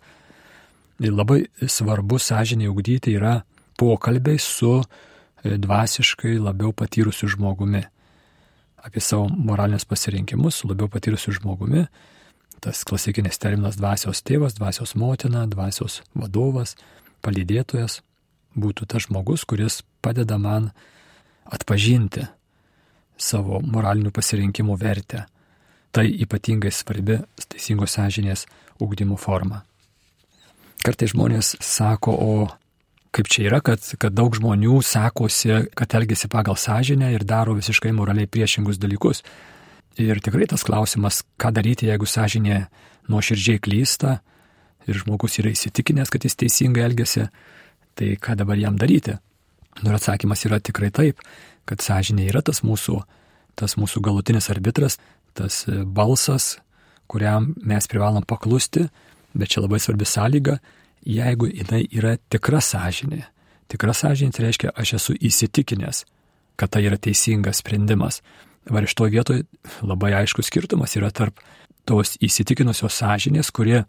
Ir 1.03 1.13
labai 1.13 1.43
svarbu 1.61 2.17
sąžinė 2.21 2.71
ugdyti 2.71 3.13
yra 3.19 3.41
pokalbiai 3.77 4.39
su 4.41 4.79
dvasiškai 5.55 6.35
labiau 6.41 6.73
patyrusiu 6.75 7.29
žmogumi. 7.31 7.85
Apie 8.83 9.01
savo 9.01 9.29
moralinius 9.31 9.87
pasirinkimus 9.87 10.59
su 10.59 10.67
labiau 10.67 10.91
patyrusiu 10.91 11.31
žmogumi. 11.39 11.85
Tas 12.59 12.83
klasikinis 12.83 13.39
terminas 13.39 13.77
dvasios 13.79 14.23
tėvas, 14.25 14.57
dvasios 14.57 14.95
motina, 14.97 15.45
dvasios 15.47 16.01
vadovas, 16.17 16.75
palydėtojas 17.23 18.01
būtų 18.57 18.87
tas 18.89 19.05
žmogus, 19.05 19.45
kuris 19.45 19.83
padeda 20.01 20.39
man 20.41 20.71
atpažinti 21.45 22.25
savo 23.17 23.61
moralinių 23.61 24.11
pasirinkimų 24.13 24.77
vertę. 24.81 25.25
Tai 25.93 26.05
ypatingai 26.05 26.73
svarbi 26.73 27.21
teisingos 27.47 27.95
sąžinės 27.95 28.45
ūkdymo 28.83 29.17
forma. 29.17 29.63
Kartai 30.83 31.07
žmonės 31.09 31.55
sako, 31.63 32.13
o 32.13 32.33
kaip 33.15 33.29
čia 33.31 33.47
yra, 33.49 33.59
kad, 33.65 33.83
kad 33.99 34.15
daug 34.15 34.35
žmonių 34.35 34.79
sakosi, 34.85 35.53
kad 35.77 35.95
elgesi 35.97 36.29
pagal 36.31 36.57
sąžinę 36.59 37.11
ir 37.15 37.25
daro 37.27 37.55
visiškai 37.57 37.93
moraliai 37.95 38.29
priešingus 38.29 38.79
dalykus. 38.81 39.23
Ir 39.97 40.21
tikrai 40.21 40.45
tas 40.49 40.65
klausimas, 40.65 41.23
ką 41.41 41.51
daryti, 41.55 41.87
jeigu 41.89 42.05
sąžinė 42.05 42.65
nuoširdžiai 43.09 43.61
klysta 43.63 44.19
ir 44.87 44.99
žmogus 45.01 45.39
yra 45.41 45.51
įsitikinęs, 45.51 46.11
kad 46.13 46.27
jis 46.27 46.37
teisingai 46.37 46.85
elgesi, 46.85 47.25
tai 47.97 48.13
ką 48.21 48.37
dabar 48.39 48.59
jam 48.61 48.77
daryti? 48.77 49.17
Nu 49.81 49.91
ir 49.91 49.97
atsakymas 49.97 50.45
yra 50.47 50.61
tikrai 50.63 50.91
taip, 50.93 51.21
kad 51.67 51.83
sąžinė 51.83 52.29
yra 52.29 52.43
tas 52.45 52.63
mūsų, 52.65 53.01
tas 53.57 53.75
mūsų 53.77 54.01
galutinis 54.05 54.49
arbitras, 54.53 54.97
tas 55.37 55.65
balsas, 55.67 56.57
kuriam 57.07 57.53
mes 57.57 57.87
privalom 57.89 58.25
paklusti, 58.27 58.87
bet 59.37 59.53
čia 59.53 59.63
labai 59.63 59.79
svarbi 59.81 60.07
sąlyga, 60.07 60.57
jeigu 61.07 61.47
jinai 61.47 61.85
yra 61.95 62.17
tikra 62.31 62.61
sąžinė. 62.63 63.23
Tikra 63.71 63.93
sąžinė 63.95 64.35
tai 64.35 64.47
reiškia, 64.47 64.73
aš 64.75 64.93
esu 64.99 65.15
įsitikinęs, 65.15 66.03
kad 66.59 66.71
tai 66.73 66.83
yra 66.87 66.99
teisingas 66.99 67.61
sprendimas. 67.63 68.21
Var 68.67 68.83
iš 68.83 68.95
to 68.99 69.07
vietoje 69.11 69.45
labai 69.81 70.13
aiškus 70.21 70.49
skirtumas 70.51 70.95
yra 70.99 71.11
tarp 71.11 71.39
tos 71.87 72.17
įsitikinusios 72.23 72.99
sąžinės, 72.99 73.51
kuri, 73.55 73.81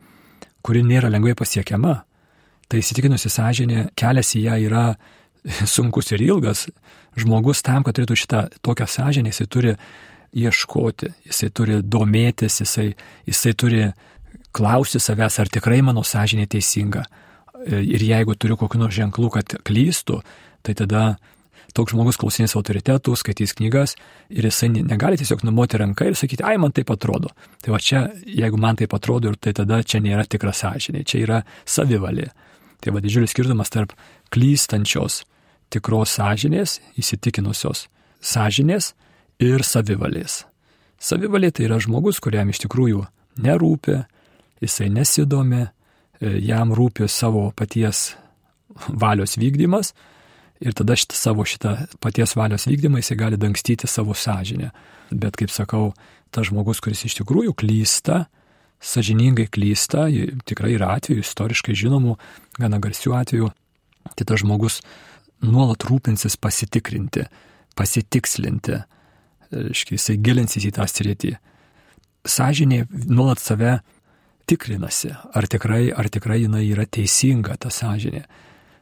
kuri 0.63 0.85
nėra 0.87 1.11
lengvai 1.11 1.35
pasiekiama. 1.39 2.03
Tai 2.69 2.83
įsitikinusi 2.83 3.31
sąžinė, 3.33 3.89
kelias 3.99 4.35
į 4.39 4.45
ją 4.45 4.59
yra 4.69 4.85
sunkus 5.75 6.13
ir 6.15 6.23
ilgas. 6.23 6.69
Žmogus 7.19 7.65
tam, 7.67 7.83
kad 7.83 7.97
turėtų 7.99 8.19
šitą 8.19 8.45
tokią 8.63 8.87
sąžinę, 8.87 9.33
jisai 9.33 9.49
turi 9.51 9.75
ieškoti, 10.39 11.11
jisai 11.27 11.49
turi 11.51 11.81
domėtis, 11.83 12.61
jisai, 12.63 12.93
jisai 13.27 13.55
turi 13.59 13.87
klausti 14.53 15.01
savęs, 15.01 15.39
ar 15.43 15.51
tikrai 15.53 15.81
mano 15.85 16.05
sąžinė 16.07 16.49
teisinga. 16.51 17.05
Ir 17.69 18.03
jeigu 18.05 18.37
turiu 18.39 18.57
kokių 18.59 18.85
nors 18.85 18.95
ženklų, 18.95 19.33
kad 19.35 19.57
klystu, 19.67 20.21
tai 20.63 20.75
tada 20.79 21.19
toks 21.77 21.93
žmogus 21.93 22.19
klausinės 22.21 22.57
autoritetų, 22.59 23.15
skaitys 23.19 23.55
knygas 23.59 23.95
ir 24.31 24.47
jisai 24.49 24.71
negali 24.73 25.19
tiesiog 25.21 25.45
numoti 25.47 25.81
ranką 25.81 26.09
ir 26.09 26.19
sakyti, 26.19 26.45
ai, 26.47 26.57
man 26.61 26.73
taip 26.75 26.91
atrodo. 26.95 27.33
Tai 27.63 27.75
va 27.75 27.81
čia, 27.83 28.07
jeigu 28.25 28.61
man 28.61 28.79
taip 28.79 28.95
atrodo, 28.97 29.35
tai 29.37 29.55
tada 29.57 29.83
čia 29.83 30.01
nėra 30.05 30.25
tikra 30.27 30.55
sąžinė, 30.55 31.05
čia 31.09 31.23
yra 31.25 31.41
savivalė. 31.69 32.31
Tai 32.83 32.95
va 32.95 33.03
didžiulis 33.03 33.35
skirtumas 33.35 33.73
tarp 33.75 33.95
klystančios 34.35 35.25
tikros 35.75 36.15
sąžinės, 36.17 36.79
įsitikinusios 36.99 37.87
sąžinės 38.25 38.93
ir 39.43 39.65
savivalės. 39.67 40.45
Savivalė 40.99 41.53
tai 41.55 41.69
yra 41.69 41.79
žmogus, 41.83 42.19
kuriam 42.23 42.49
iš 42.51 42.65
tikrųjų 42.65 43.05
nerūpi, 43.45 44.01
jisai 44.63 44.89
nesidomi, 44.93 45.67
e, 45.67 46.39
jam 46.45 46.73
rūpi 46.75 47.09
savo 47.09 47.49
paties 47.57 48.13
valios 48.89 49.37
vykdymas 49.39 49.93
ir 50.61 50.75
tada 50.75 50.97
šitą 50.99 51.17
savo 51.17 51.47
šitą 51.47 51.75
paties 52.03 52.35
valios 52.39 52.67
vykdymą 52.67 53.03
jisai 53.03 53.17
gali 53.19 53.39
dangstyti 53.39 53.87
savo 53.87 54.15
sąžinę. 54.15 54.71
Bet 55.11 55.39
kaip 55.39 55.51
sakau, 55.55 55.93
tas 56.31 56.51
žmogus, 56.51 56.83
kuris 56.85 57.05
iš 57.07 57.21
tikrųjų 57.21 57.55
klysta, 57.57 58.27
sažiningai 58.81 59.49
klysta, 59.51 60.07
tikrai 60.47 60.75
yra 60.77 60.93
atvejų, 60.99 61.23
istoriškai 61.25 61.77
žinomų, 61.79 62.19
gana 62.59 62.81
garsių 62.83 63.15
atvejų, 63.19 63.51
tai 64.15 64.27
tas 64.29 64.43
žmogus 64.43 64.81
nuolat 65.43 65.87
rūpinsis 65.89 66.37
pasitikrinti, 66.41 67.27
pasitikslinti, 67.79 68.83
reiškia, 69.55 69.97
jisai 69.97 70.19
gilinsis 70.21 70.67
į 70.69 70.75
tą 70.77 70.87
sritį. 70.91 71.37
Sažinė 72.29 72.85
nuolat 72.91 73.41
save 73.41 73.79
tikrinasi, 74.49 75.13
ar 75.37 75.49
tikrai, 75.51 75.89
ar 75.93 76.09
tikrai 76.13 76.43
jinai 76.45 76.65
yra 76.71 76.87
teisinga 76.89 77.59
ta 77.61 77.73
sąžinė. 77.73 78.25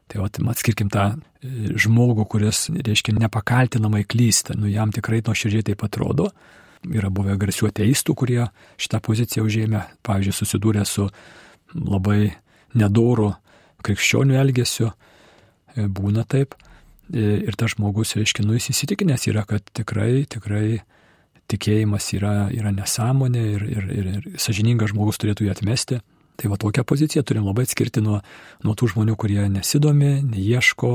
Tai 0.07 0.21
o 0.23 0.27
atskirkim 0.53 0.91
tą 0.93 1.07
e, 1.11 1.73
žmogų, 1.83 2.29
kuris, 2.31 2.69
reiškia, 2.71 3.17
nepakaltinamai 3.19 4.05
klysta, 4.07 4.55
nu 4.55 4.71
jam 4.71 4.93
tikrai 4.95 5.19
nuoširdžiai 5.27 5.67
taip 5.73 5.83
atrodo. 5.87 6.31
Yra 6.87 7.11
buvę 7.11 7.35
garsių 7.41 7.73
ateistų, 7.73 8.15
kurie 8.15 8.45
šitą 8.79 9.01
poziciją 9.03 9.47
užėmė, 9.49 9.81
pavyzdžiui, 10.07 10.37
susidūrė 10.37 10.85
su 10.87 11.09
labai 11.75 12.37
nedoru 12.79 13.33
krikščionių 13.87 14.39
elgesiu, 14.39 14.93
e, 15.75 15.89
būna 15.91 16.23
taip. 16.29 16.55
E, 17.11 17.43
ir 17.47 17.59
tas 17.59 17.75
žmogus, 17.75 18.15
reiškia, 18.19 18.47
nu 18.47 18.55
jis 18.55 18.71
įsitikinęs 18.77 19.27
yra, 19.33 19.43
kad 19.49 19.67
tikrai, 19.75 20.23
tikrai 20.31 20.85
tikėjimas 21.51 22.09
yra, 22.17 22.49
yra 22.55 22.73
nesąmonė 22.75 23.45
ir, 23.55 23.65
ir, 23.71 23.89
ir, 23.95 24.11
ir 24.17 24.43
sažiningas 24.43 24.93
žmogus 24.93 25.21
turėtų 25.23 25.47
jį 25.47 25.55
atmesti. 25.55 26.01
Tai 26.37 26.51
va 26.53 26.59
tokią 26.61 26.85
poziciją 26.85 27.23
turim 27.25 27.47
labai 27.49 27.65
atskirti 27.65 28.03
nuo, 28.05 28.19
nuo 28.65 28.75
tų 28.77 28.91
žmonių, 28.93 29.15
kurie 29.17 29.47
nesidomi, 29.49 30.19
neieško, 30.27 30.91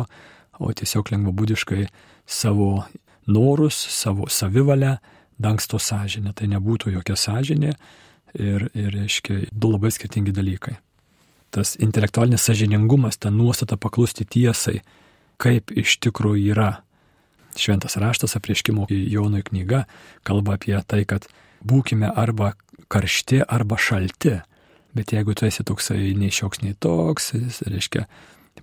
o 0.62 0.74
tiesiog 0.77 1.10
lengvabūdiškai 1.15 1.88
savo 2.29 2.84
norus, 3.31 3.79
savo 3.89 4.29
savivalę 4.29 5.00
dangsto 5.41 5.79
sąžinę. 5.81 6.36
Tai 6.38 6.51
nebūtų 6.51 6.93
jokia 6.98 7.17
sąžinė 7.17 7.74
ir, 8.38 8.70
ir 8.77 8.93
reiškia, 8.93 9.48
du 9.51 9.74
labai 9.74 9.91
skirtingi 9.93 10.34
dalykai. 10.36 10.77
Tas 11.51 11.74
intelektualinis 11.84 12.46
sažiningumas, 12.48 13.17
ta 13.20 13.31
nuostata 13.34 13.75
paklusti 13.81 14.24
tiesai, 14.24 14.79
kaip 15.41 15.74
iš 15.75 15.98
tikrųjų 16.05 16.53
yra. 16.53 16.70
Šventas 17.58 17.98
raštas 18.00 18.36
aprieškimo 18.39 18.88
Jonui 18.89 19.43
knyga 19.43 19.84
kalba 20.27 20.55
apie 20.55 20.77
tai, 20.88 21.03
kad 21.05 21.27
būkime 21.67 22.10
arba 22.15 22.53
karšti, 22.91 23.41
arba 23.48 23.77
šalti. 23.77 24.39
Bet 24.96 25.13
jeigu 25.15 25.36
tu 25.36 25.48
esi 25.48 25.63
toksai 25.63 26.12
nei 26.20 26.31
šioks, 26.34 26.62
nei 26.65 26.75
toks, 26.75 27.31
jis 27.38 27.62
reiškia, 27.67 28.05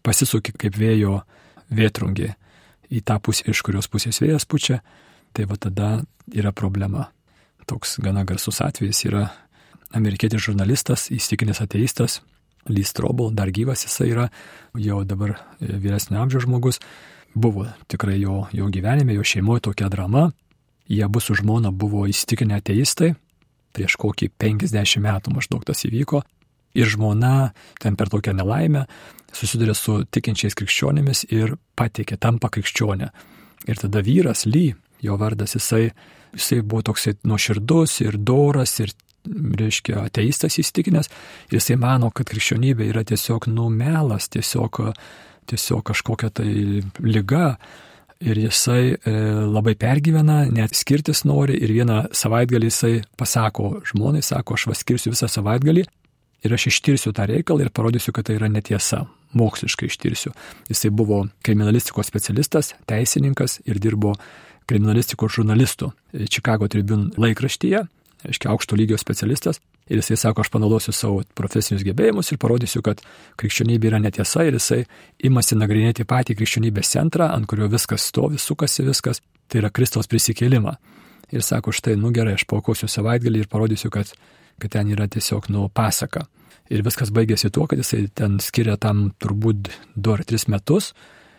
pasisuki 0.05 0.53
kaip 0.53 0.77
vėjo 0.77 1.23
vėtrungį 1.73 2.33
į 2.93 3.03
tą 3.05 3.19
pusę, 3.21 3.47
iš 3.49 3.63
kurios 3.65 3.89
pusės 3.89 4.21
vėjas 4.21 4.49
pučia, 4.49 4.81
tai 5.33 5.47
va 5.49 5.57
tada 5.61 5.99
yra 6.33 6.53
problema. 6.53 7.09
Toks 7.69 7.99
gana 8.05 8.25
garsus 8.29 8.61
atvejis 8.65 9.05
yra 9.09 9.27
amerikietis 9.97 10.45
žurnalistas, 10.45 11.09
įstikinęs 11.13 11.61
ateistas, 11.65 12.21
Lee 12.69 12.85
Strobel, 12.85 13.33
dar 13.33 13.49
gyvas 13.55 13.87
jisai 13.87 14.11
yra, 14.13 14.27
jau 14.77 15.01
dabar 15.09 15.39
vyresnio 15.61 16.21
amžiaus 16.21 16.45
žmogus, 16.45 16.81
buvo 17.39 17.67
tikrai 17.91 18.19
jo, 18.21 18.47
jo 18.53 18.69
gyvenime, 18.73 19.15
jo 19.17 19.25
šeimoje 19.25 19.69
tokia 19.69 19.89
drama, 19.93 20.29
jie 20.89 21.05
abu 21.05 21.21
su 21.21 21.37
žmona 21.39 21.71
buvo 21.71 22.07
įstikinę 22.09 22.59
ateistai, 22.59 23.15
prieš 23.77 23.97
kokį 24.01 24.33
50 24.41 25.03
metų 25.05 25.35
maždaug 25.37 25.65
tas 25.69 25.85
įvyko. 25.87 26.23
Ir 26.79 26.87
žmona 26.91 27.51
ten 27.81 27.97
per 27.97 28.11
tokią 28.13 28.35
nelaimę 28.37 28.85
susiduria 29.35 29.75
su 29.75 30.03
tikinčiais 30.05 30.57
krikščionimis 30.59 31.25
ir 31.33 31.57
patikė, 31.79 32.19
tampa 32.21 32.51
krikščionė. 32.53 33.09
Ir 33.69 33.81
tada 33.81 34.03
vyras, 34.05 34.45
Ly, 34.47 34.73
jo 35.05 35.17
vardas, 35.21 35.57
jisai, 35.57 35.91
jisai 36.37 36.63
buvo 36.63 36.85
toksai 36.91 37.17
nuoširdus 37.29 38.01
ir 38.05 38.19
doras 38.19 38.79
ir, 38.85 38.93
reiškia, 39.29 39.99
ateistas 40.07 40.59
įstikinęs. 40.63 41.11
Jisai 41.53 41.77
mano, 41.81 42.13
kad 42.15 42.31
krikščionybė 42.31 42.89
yra 42.93 43.05
tiesiog 43.09 43.49
numelas, 43.53 44.31
tiesiog, 44.33 44.81
tiesiog 45.49 45.85
kažkokia 45.91 46.31
tai 46.41 46.51
lyga 47.05 47.59
ir 48.19 48.41
jisai 48.43 48.97
e, 48.97 49.13
labai 49.47 49.77
pergyvena, 49.79 50.43
net 50.51 50.75
skirtis 50.75 51.23
nori 51.29 51.59
ir 51.63 51.73
vieną 51.75 52.01
savaitgalį 52.17 52.71
jisai 52.71 52.95
pasako 53.19 53.79
žmonai, 53.87 54.25
sako, 54.27 54.59
aš 54.59 54.67
vas 54.73 54.83
skirsiu 54.83 55.15
visą 55.15 55.31
savaitgalį 55.31 55.87
ir 56.47 56.55
aš 56.55 56.69
ištirsiu 56.73 57.13
tą 57.15 57.29
reikalą 57.31 57.67
ir 57.67 57.73
parodysiu, 57.75 58.15
kad 58.15 58.27
tai 58.27 58.39
yra 58.39 58.51
netiesa, 58.51 59.05
moksliškai 59.39 59.89
ištirsiu. 59.91 60.35
Jisai 60.71 60.91
buvo 60.95 61.25
kriminalistikos 61.47 62.11
specialistas, 62.11 62.75
teisininkas 62.91 63.59
ir 63.67 63.81
dirbo 63.83 64.15
kriminalistikos 64.69 65.39
žurnalistų 65.39 65.93
Chicago 66.29 66.69
Tribune 66.69 67.13
laikraštyje, 67.19 67.85
aiškiai 68.29 68.53
aukšto 68.53 68.79
lygio 68.79 68.99
specialistas. 69.01 69.63
Ir 69.89 70.03
jisai 70.03 70.19
sako, 70.21 70.45
aš 70.45 70.51
panaudosiu 70.53 70.93
savo 70.93 71.23
profesinius 71.39 71.85
gebėjimus 71.87 72.33
ir 72.33 72.41
parodysiu, 72.41 72.83
kad 72.85 73.01
krikščionybė 73.41 73.89
yra 73.89 74.01
netiesa 74.05 74.45
ir 74.45 74.59
jisai 74.59 74.83
imasi 75.25 75.57
nagrinėti 75.57 76.05
patį 76.09 76.37
krikščionybės 76.39 76.93
centrą, 76.93 77.31
ant 77.33 77.49
kurio 77.49 77.71
viskas 77.73 78.05
stovi, 78.11 78.41
sukasi 78.43 78.85
viskas, 78.85 79.23
tai 79.49 79.63
yra 79.63 79.73
Kristaus 79.73 80.11
prisikėlimą. 80.11 80.77
Ir 81.33 81.45
sako, 81.45 81.73
štai, 81.77 81.97
nu 82.01 82.13
gerai, 82.13 82.37
aš 82.39 82.45
paukosiu 82.49 82.89
savaitgalį 82.89 83.45
ir 83.45 83.49
parodysiu, 83.53 83.91
kad, 83.93 84.13
kad 84.61 84.77
ten 84.77 84.93
yra 84.93 85.09
tiesiog 85.09 85.49
nu 85.53 85.67
pasaka. 85.73 86.27
Ir 86.69 86.85
viskas 86.85 87.13
baigėsi 87.13 87.49
tuo, 87.53 87.65
kad 87.69 87.81
jisai 87.81 88.07
ten 88.13 88.37
skiria 88.45 88.77
tam 88.81 89.09
turbūt 89.21 89.71
2 89.97 90.17
ar 90.19 90.25
3 90.29 90.51
metus 90.53 90.93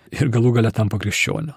ir 0.10 0.30
galų 0.34 0.56
gale 0.58 0.74
tampa 0.74 0.98
krikščioniu. 1.02 1.54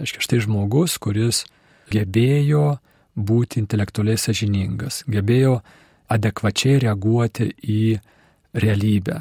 Aiškiai, 0.00 0.24
štai 0.24 0.40
žmogus, 0.44 0.96
kuris 1.00 1.44
gebėjo 1.92 2.78
būti 3.16 3.60
intelektualiai 3.60 4.20
sažiningas, 4.20 5.02
gebėjo 5.08 5.60
adekvačiai 6.10 6.80
reaguoti 6.86 7.48
į 7.62 7.82
realybę. 8.60 9.18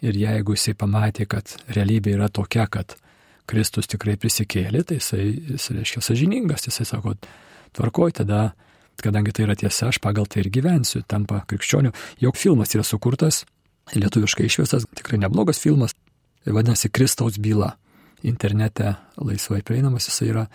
Ir 0.00 0.16
jeigu 0.16 0.56
jisai 0.56 0.74
pamatė, 0.78 1.26
kad 1.28 1.56
realybė 1.74 2.14
yra 2.16 2.30
tokia, 2.32 2.64
kad 2.72 2.96
Kristus 3.50 3.90
tikrai 3.90 4.16
prisikėlė, 4.20 4.84
tai 4.86 5.00
jisai, 5.00 5.24
jis 5.52 5.70
reiškia 5.74 6.02
sažiningas, 6.06 6.64
jisai 6.68 6.86
sako, 6.88 7.16
tvarkoj, 7.76 8.14
tada, 8.22 8.52
kadangi 9.02 9.34
tai 9.34 9.46
yra 9.48 9.56
tiesa, 9.58 9.90
aš 9.90 10.00
pagal 10.02 10.28
tai 10.30 10.44
ir 10.44 10.50
gyvensiu, 10.54 11.02
tampa 11.08 11.42
krikščioniu. 11.50 11.92
Jok 12.22 12.38
filmas 12.38 12.72
yra 12.76 12.86
sukurtas, 12.86 13.42
lietuviškai 13.92 14.46
išvestas, 14.46 14.86
tikrai 14.96 15.20
neblogas 15.20 15.60
filmas, 15.60 15.96
vadinasi 16.46 16.92
Kristaus 16.94 17.38
byla. 17.42 17.74
Internete 18.22 18.94
laisvai 19.16 19.62
prieinamas 19.64 20.10
jisai 20.10 20.28
yra, 20.28 20.46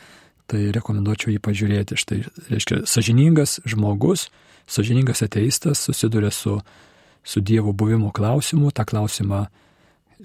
tai 0.52 0.70
rekomenduočiau 0.76 1.34
jį 1.34 1.42
pažiūrėti. 1.44 1.98
Štai, 2.00 2.22
reiškia, 2.52 2.84
sažiningas 2.90 3.60
žmogus, 3.66 4.30
sažiningas 4.70 5.24
ateistas 5.26 5.82
susiduria 5.88 6.32
su, 6.34 6.60
su 7.26 7.42
Dievo 7.42 7.74
buvimo 7.74 8.12
klausimu, 8.16 8.72
tą 8.76 8.86
klausimą 8.86 9.46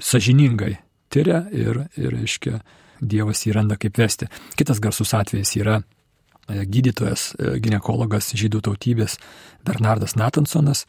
sažiningai 0.00 0.76
tyria 1.10 1.44
ir, 1.52 1.84
ir 1.98 2.14
reiškia, 2.14 2.60
Dievas 3.00 3.46
jį 3.46 3.54
randa 3.56 3.78
kaip 3.80 3.96
vesti. 3.96 4.28
Kitas 4.60 4.80
garsus 4.82 5.14
atvejis 5.16 5.54
yra 5.56 5.78
e, 5.80 6.64
gydytojas, 6.68 7.30
e, 7.32 7.54
gynekologas 7.64 8.34
žydų 8.36 8.60
tautybės 8.66 9.16
Bernardas 9.64 10.18
Natansonas, 10.20 10.84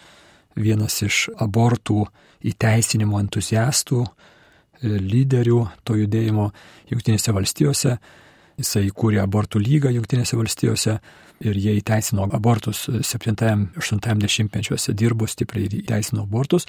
vienas 0.60 0.98
iš 1.06 1.30
abortų 1.40 2.04
įteisinimo 2.52 3.22
entuziastų, 3.24 4.04
e, 4.04 4.92
lyderių 5.00 5.62
to 5.88 5.96
judėjimo 6.02 6.50
Junktinėse 6.92 7.32
valstijose. 7.32 7.96
Jisai 8.62 8.86
įkūrė 8.90 9.22
abortų 9.24 9.62
lygą 9.62 9.92
Junktinėse 9.96 10.38
valstijose 10.38 10.98
ir 11.42 11.58
jie 11.58 11.74
įteisino 11.80 12.28
abortus 12.30 12.86
7-8 12.88 14.22
dešimtmečiuose, 14.22 14.94
dirbo 14.98 15.28
stipriai 15.30 15.68
ir 15.68 15.78
įteisino 15.82 16.26
abortus. 16.28 16.68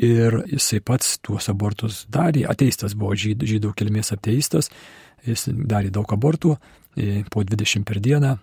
Ir 0.00 0.38
jisai 0.48 0.80
pats 0.84 1.18
tuos 1.24 1.48
abortus 1.52 2.04
darė, 2.12 2.46
ateistas 2.48 2.94
buvo 2.96 3.16
žydų, 3.18 3.48
žydų 3.54 3.72
kilmės 3.76 4.14
ateistas, 4.14 4.70
jis 5.26 5.48
darė 5.50 5.90
daug 5.92 6.08
abortų, 6.14 6.54
e, 6.96 7.24
po 7.30 7.44
20 7.44 7.84
per 7.84 8.00
dieną. 8.00 8.36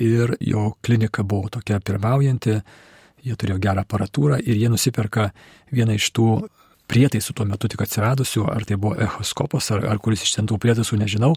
Ir 0.00 0.36
jo 0.40 0.74
klinika 0.82 1.22
buvo 1.22 1.50
tokia 1.52 1.78
pirmaujanti, 1.80 2.56
jie 3.24 3.36
turėjo 3.36 3.60
gerą 3.62 3.84
aparatūrą 3.84 4.40
ir 4.42 4.56
jie 4.58 4.70
nusiperka 4.72 5.30
vieną 5.72 5.96
iš 6.00 6.10
tų 6.16 6.28
prietaisų 6.90 7.34
tuo 7.36 7.46
metu 7.48 7.68
tik 7.70 7.84
atsiradusių, 7.84 8.46
ar 8.50 8.64
tai 8.68 8.76
buvo 8.80 8.96
echoskopas, 9.00 9.70
ar, 9.74 9.86
ar 9.88 10.00
kuris 10.02 10.24
iš 10.26 10.34
ten 10.36 10.48
tų 10.50 10.58
prietaisų, 10.60 10.98
nežinau, 11.00 11.34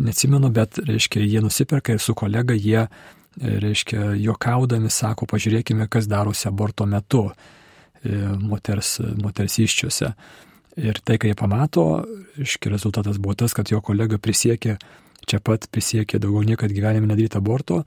neatsimenu, 0.00 0.50
bet, 0.54 0.80
reiškia, 0.86 1.22
jie 1.24 1.42
nusiperka 1.44 1.94
ir 1.94 2.02
su 2.02 2.14
kolega 2.18 2.56
jie, 2.56 2.86
e, 2.86 3.54
reiškia, 3.64 4.12
juokaudami 4.20 4.90
sako, 4.90 5.28
pažiūrėkime, 5.30 5.88
kas 5.88 6.10
darosi 6.10 6.48
aborto 6.48 6.86
metu. 6.86 7.30
moters, 8.40 9.00
moters 9.20 9.58
iščiuose. 9.60 10.14
Ir 10.80 11.00
tai, 11.04 11.18
kai 11.18 11.28
jie 11.28 11.36
pamato, 11.36 12.04
iški 12.40 12.70
rezultatas 12.72 13.18
buvo 13.18 13.34
tas, 13.34 13.52
kad 13.52 13.68
jo 13.68 13.80
kolega 13.84 14.16
prisiekė, 14.16 14.78
čia 15.28 15.40
pat 15.44 15.66
prisiekė 15.68 16.20
daugiau 16.22 16.46
niekad 16.46 16.72
gyvenime 16.72 17.10
nedaryti 17.10 17.36
aborto, 17.36 17.82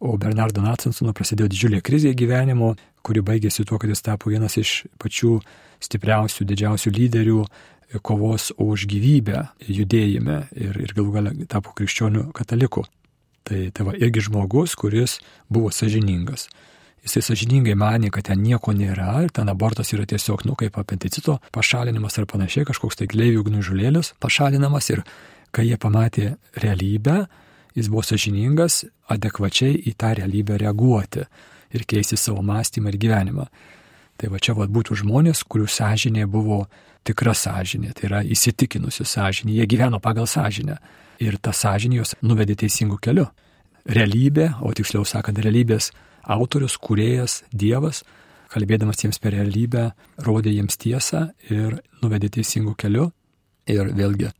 o 0.00 0.16
Bernardo 0.16 0.62
Natsansono 0.64 1.12
prasidėjo 1.12 1.50
didžiulė 1.52 1.82
krizė 1.84 2.14
gyvenimo, 2.16 2.72
kuri 3.04 3.20
baigėsi 3.20 3.66
tuo, 3.68 3.78
kad 3.78 3.90
jis 3.92 4.00
tapo 4.06 4.32
vienas 4.32 4.56
iš 4.56 4.86
pačių 5.00 5.34
stipriausių, 5.84 6.46
didžiausių 6.48 6.92
lyderių 6.96 7.42
kovos 7.98 8.52
už 8.60 8.86
gyvybę 8.90 9.48
judėjime 9.66 10.44
ir, 10.54 10.78
ir 10.78 10.94
galų 10.94 11.14
galę 11.16 11.34
tapo 11.50 11.74
krikščionių 11.74 12.30
kataliku. 12.36 12.84
Tai, 13.44 13.60
tai 13.74 13.86
va 13.86 13.94
irgi 13.98 14.26
žmogus, 14.28 14.76
kuris 14.78 15.18
buvo 15.50 15.72
sažiningas. 15.74 16.46
Jisai 17.00 17.22
sažiningai 17.24 17.74
manė, 17.80 18.10
kad 18.12 18.28
ten 18.28 18.42
nieko 18.44 18.74
nėra 18.76 19.22
ir 19.24 19.32
ten 19.34 19.48
abortas 19.48 19.90
yra 19.96 20.04
tiesiog, 20.06 20.44
nu, 20.44 20.54
kaip 20.60 20.76
apendicito 20.78 21.38
pašalinimas 21.54 22.18
ar 22.20 22.28
panašiai, 22.28 22.66
kažkoks 22.68 23.00
tai 23.00 23.08
gleivių 23.08 23.46
gnužulėlis 23.48 24.12
pašalinamas 24.20 24.90
ir 24.92 25.02
kai 25.50 25.64
jie 25.70 25.78
pamatė 25.80 26.34
realybę, 26.60 27.24
jis 27.74 27.88
buvo 27.88 28.04
sažiningas 28.04 28.84
adekvačiai 29.10 29.80
į 29.88 29.94
tą 29.98 30.12
realybę 30.20 30.60
reaguoti 30.60 31.24
ir 31.72 31.86
keisti 31.88 32.18
savo 32.20 32.44
mąstymą 32.44 32.92
ir 32.92 33.00
gyvenimą. 33.00 33.48
Tai 34.20 34.28
va 34.28 34.38
čia 34.42 34.52
va 34.58 34.66
būtų 34.68 35.00
žmonės, 35.00 35.46
kurių 35.48 35.70
sąžinė 35.72 36.26
buvo 36.28 36.66
tikra 37.06 37.34
sąžinė, 37.34 37.92
tai 37.96 38.08
yra 38.10 38.22
įsitikinusi 38.24 39.06
sąžinė, 39.08 39.54
jie 39.60 39.66
gyveno 39.70 40.00
pagal 40.00 40.28
sąžinę 40.30 40.78
ir 41.20 41.38
ta 41.38 41.52
sąžinė 41.56 42.00
juos 42.00 42.14
nuvedė 42.22 42.56
teisingų 42.64 42.98
kelių. 43.02 43.26
Realybė, 43.90 44.50
o 44.60 44.72
tiksliau 44.76 45.06
sakant, 45.08 45.40
realybės 45.40 45.90
autorius, 46.28 46.76
kuriejas, 46.76 47.40
Dievas, 47.52 48.02
kalbėdamas 48.50 49.00
jiems 49.04 49.20
per 49.22 49.34
realybę, 49.36 49.90
rodė 50.26 50.52
jiems 50.52 50.76
tiesą 50.80 51.28
ir 51.48 51.78
nuvedė 52.02 52.30
teisingų 52.36 52.74
kelių. 52.80 53.08
Ir 53.70 53.92
vėlgi, 53.94 54.30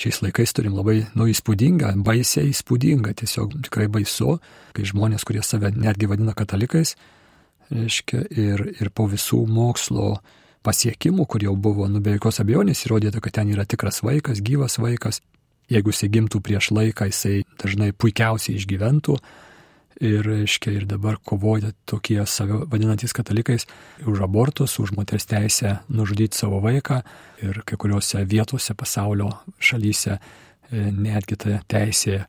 šiais 0.00 0.20
laikais 0.22 0.52
turim 0.54 0.76
labai, 0.76 1.00
nu, 1.18 1.26
įspūdingą, 1.32 1.94
baisiai 2.06 2.52
įspūdingą, 2.52 3.14
tiesiog 3.18 3.56
tikrai 3.66 3.88
baisu, 3.92 4.36
kai 4.76 4.86
žmonės, 4.86 5.24
kurie 5.26 5.42
save 5.44 5.72
netgi 5.74 6.08
vadina 6.10 6.36
katalikais, 6.36 6.94
reiškia, 7.72 8.22
ir, 8.30 8.66
ir 8.76 8.92
po 8.94 9.08
visų 9.10 9.42
mokslo 9.50 10.16
pasiekimų, 10.66 11.26
kur 11.30 11.44
jau 11.46 11.54
buvo, 11.56 11.86
nu 11.90 12.02
be 12.02 12.16
jokios 12.16 12.42
abejonės 12.42 12.84
įrodyta, 12.86 13.22
kad 13.22 13.38
ten 13.38 13.50
yra 13.54 13.66
tikras 13.68 14.02
vaikas, 14.04 14.42
gyvas 14.44 14.80
vaikas. 14.82 15.22
Jeigu 15.70 15.90
jisai 15.90 16.10
gimtų 16.14 16.40
prieš 16.46 16.70
laiką, 16.74 17.08
jisai 17.10 17.40
dažnai 17.62 17.90
puikiausiai 17.94 18.58
išgyventų. 18.60 19.16
Ir, 19.96 20.26
reiškia, 20.26 20.74
ir 20.76 20.84
dabar 20.84 21.16
kovoja 21.24 21.70
tokie 21.88 22.18
save 22.28 22.66
vadinantis 22.68 23.14
katalikais 23.16 23.64
už 24.04 24.20
abortus, 24.26 24.74
už 24.82 24.92
moters 24.92 25.24
teisę 25.24 25.78
nužudyti 25.88 26.36
savo 26.36 26.60
vaiką. 26.60 27.00
Ir 27.40 27.62
kai 27.64 27.78
kuriuose 27.80 28.20
vietose 28.28 28.76
pasaulio 28.76 29.30
šalyse 29.56 30.18
e, 30.18 30.20
netgi 30.92 31.40
ta 31.40 31.62
teisė 31.64 32.26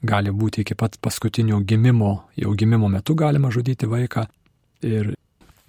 gali 0.00 0.32
būti 0.32 0.64
iki 0.64 0.74
pat 0.74 0.96
paskutinio 1.04 1.60
gimimo, 1.60 2.24
jau 2.40 2.54
gimimo 2.56 2.88
metu 2.88 3.14
galima 3.14 3.52
žudyti 3.52 3.88
vaiką. 3.90 4.24
Ir 4.80 5.12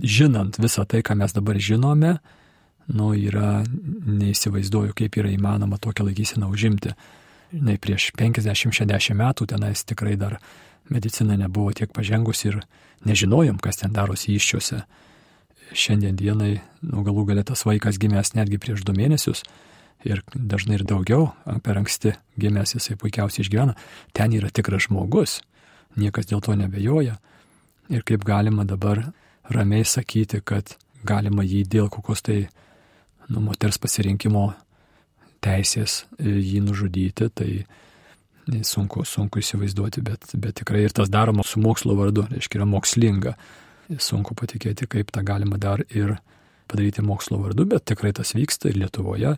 žinant 0.02 0.58
visą 0.60 0.86
tai, 0.90 1.02
ką 1.06 1.16
mes 1.18 1.34
dabar 1.34 1.60
žinome, 1.62 2.18
nu, 2.92 3.12
yra, 3.16 3.62
neįsivaizduoju, 4.08 4.96
kaip 4.98 5.18
yra 5.22 5.32
įmanoma 5.32 5.80
tokią 5.82 6.08
laikyseną 6.10 6.50
užimti. 6.52 6.96
Nei 7.52 7.80
prieš 7.82 8.12
50-60 8.20 9.18
metų 9.20 9.48
tenais 9.52 9.84
tikrai 9.84 10.16
dar 10.20 10.40
medicina 10.92 11.38
nebuvo 11.40 11.74
tiek 11.76 11.92
pažengusi 11.94 12.50
ir 12.52 12.60
nežinojom, 13.08 13.60
kas 13.64 13.82
ten 13.82 13.94
darosi 13.96 14.36
iščiuose. 14.36 14.82
Šiandien 15.72 16.18
dienai, 16.20 16.58
nu, 16.84 17.04
galų 17.06 17.30
galę 17.32 17.44
tas 17.48 17.64
vaikas 17.68 18.00
gimęs 18.02 18.34
netgi 18.36 18.60
prieš 18.60 18.84
du 18.88 18.96
mėnesius 18.96 19.46
ir 20.08 20.24
dažnai 20.34 20.80
ir 20.80 20.86
daugiau, 20.88 21.30
per 21.64 21.78
anksti 21.80 22.16
gimęs 22.42 22.76
jisai 22.76 22.98
puikiausiai 23.00 23.46
išgyvena, 23.46 23.76
ten 24.18 24.34
yra 24.34 24.50
tikras 24.50 24.88
žmogus, 24.88 25.40
niekas 25.96 26.28
dėl 26.28 26.42
to 26.44 26.56
nebejoja 26.58 27.20
ir 27.92 28.04
kaip 28.08 28.26
galima 28.28 28.66
dabar 28.68 29.12
ramiai 29.56 29.86
sakyti, 29.88 30.42
kad 30.46 30.76
galima 31.08 31.46
jį 31.46 31.64
dėl 31.70 31.90
kokios 31.94 32.22
tai 32.26 32.46
nu, 33.30 33.42
moters 33.42 33.80
pasirinkimo 33.82 34.52
teisės 35.42 36.04
e, 36.20 36.30
jį 36.38 36.62
nužudyti, 36.66 37.30
tai 37.34 37.52
sunku, 38.68 39.06
sunku 39.06 39.42
įsivaizduoti, 39.42 40.04
bet, 40.06 40.34
bet 40.38 40.60
tikrai 40.62 40.86
ir 40.86 40.96
tas 40.96 41.10
daroma 41.12 41.46
su 41.48 41.62
mokslo 41.62 41.96
vardu, 41.98 42.26
reiškia, 42.32 42.62
yra 42.62 42.68
mokslinga. 42.70 43.36
Sunku 44.02 44.36
patikėti, 44.40 44.88
kaip 44.88 45.12
tą 45.12 45.24
galima 45.28 45.58
dar 45.60 45.82
ir 45.90 46.16
padaryti 46.72 47.04
mokslo 47.04 47.42
vardu, 47.42 47.66
bet 47.68 47.86
tikrai 47.92 48.14
tas 48.16 48.32
vyksta 48.38 48.72
ir 48.72 48.80
Lietuvoje. 48.80 49.36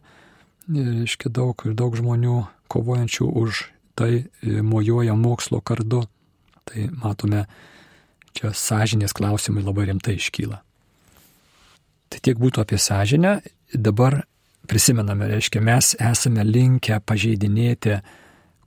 Reiškia, 0.70 1.32
daug, 1.34 1.64
daug 1.76 1.96
žmonių 1.98 2.44
kovojančių 2.72 3.30
už 3.44 3.64
tai 4.00 4.12
e, 4.24 4.62
mojuoja 4.62 5.16
mokslo 5.18 5.62
kardu. 5.66 6.06
Tai 6.64 6.86
matome 6.96 7.44
Čia 8.34 8.54
sąžinės 8.58 9.14
klausimai 9.14 9.64
labai 9.64 9.88
rimtai 9.92 10.18
iškyla. 10.18 10.60
Tai 12.10 12.20
tiek 12.22 12.38
būtų 12.38 12.64
apie 12.64 12.80
sąžinę. 12.82 13.40
Dabar 13.74 14.24
prisimename, 14.70 15.28
reiškia, 15.32 15.62
mes 15.62 15.94
esame 16.02 16.46
linkę 16.46 17.00
pažeidinėti 17.06 18.00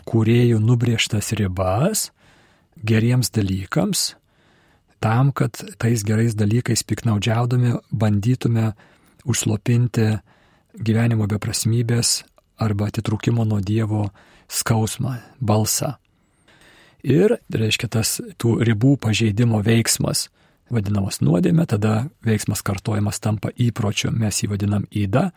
kuriejų 0.06 0.60
nubrieštas 0.62 1.32
ribas 1.38 2.10
geriems 2.76 3.30
dalykams, 3.34 4.14
tam, 5.00 5.32
kad 5.32 5.56
tais 5.80 6.04
gerais 6.06 6.36
dalykais 6.36 6.84
piknaudžiaudami 6.86 7.76
bandytume 7.90 8.72
užslopinti 9.26 10.08
gyvenimo 10.76 11.26
beprasmybės 11.30 12.22
arba 12.62 12.90
atitrūkimo 12.90 13.44
nuo 13.48 13.60
Dievo 13.60 14.08
skausmą, 14.48 15.18
balsą. 15.40 15.96
Ir, 17.04 17.36
reiškia, 17.52 17.88
tas 17.92 18.16
tų 18.40 18.56
ribų 18.66 18.96
pažeidimo 19.02 19.60
veiksmas 19.64 20.28
vadinamas 20.72 21.20
nuodėmė, 21.22 21.66
tada 21.70 22.06
veiksmas 22.26 22.62
kartojimas 22.66 23.20
tampa 23.22 23.52
įpročiu, 23.54 24.10
mes 24.10 24.42
jį 24.42 24.50
vadinam 24.54 24.86
įda. 24.90 25.30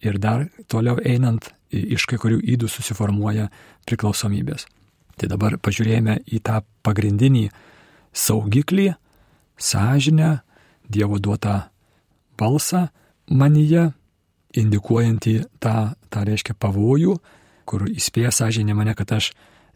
Ir 0.00 0.18
dar 0.22 0.46
toliau 0.70 1.00
einant, 1.04 1.50
iš 1.70 2.06
kai 2.08 2.18
kurių 2.20 2.40
įdų 2.54 2.70
susiformuoja 2.70 3.50
priklausomybės. 3.88 4.66
Tai 5.20 5.28
dabar 5.28 5.58
pažiūrėjome 5.60 6.22
į 6.32 6.40
tą 6.46 6.62
pagrindinį 6.86 7.50
saugiklį, 8.16 8.94
sąžinę, 9.60 10.38
Dievo 10.90 11.20
duotą 11.22 11.68
balsą 12.34 12.88
manyje, 13.30 13.92
indikuojantį 14.58 15.34
tą, 15.62 15.92
tą 16.10 16.22
reiškia 16.26 16.56
pavojų, 16.58 17.12
kur 17.62 17.84
įspėja 17.86 18.32
sąžinė 18.34 18.74
mane, 18.74 18.96
kad 18.98 19.12
aš 19.14 19.28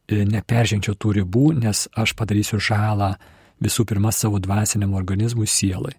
E, 0.04 0.20
neperžengčiau 0.28 0.96
tų 1.00 1.14
ribų, 1.20 1.46
nes 1.62 1.86
aš 1.96 2.12
padarysiu 2.18 2.58
žalą 2.60 3.14
visų 3.64 3.86
pirma 3.88 4.12
savo 4.12 4.36
dvasiniam 4.42 4.92
organizmui 4.98 5.48
sielai. 5.48 5.94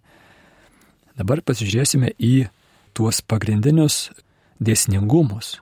Dabar 1.17 1.41
pasižiūrėsime 1.41 2.11
į 2.13 2.47
tuos 2.93 3.23
pagrindinius 3.25 4.11
dėsningumus, 4.61 5.55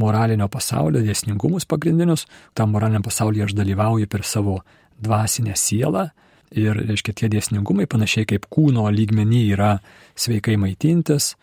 moralinio 0.00 0.48
pasaulio 0.48 1.02
dėsningumus 1.04 1.68
pagrindinius. 1.68 2.24
Tam 2.56 2.72
moraliniam 2.72 3.04
pasaulyje 3.04 3.50
aš 3.50 3.56
dalyvauju 3.58 4.08
per 4.08 4.24
savo 4.24 4.62
dvasinę 5.02 5.52
sielą 5.58 6.08
ir, 6.56 6.78
reiškia, 6.88 7.12
tie 7.12 7.28
dėsningumai 7.32 7.84
panašiai 7.90 8.24
kaip 8.32 8.48
kūno 8.48 8.86
lygmenį 8.88 9.42
yra 9.52 9.74
sveikai 10.16 10.56
maitintis, 10.56 11.34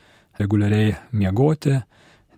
reguliariai 0.42 0.96
miegoti, 1.14 1.78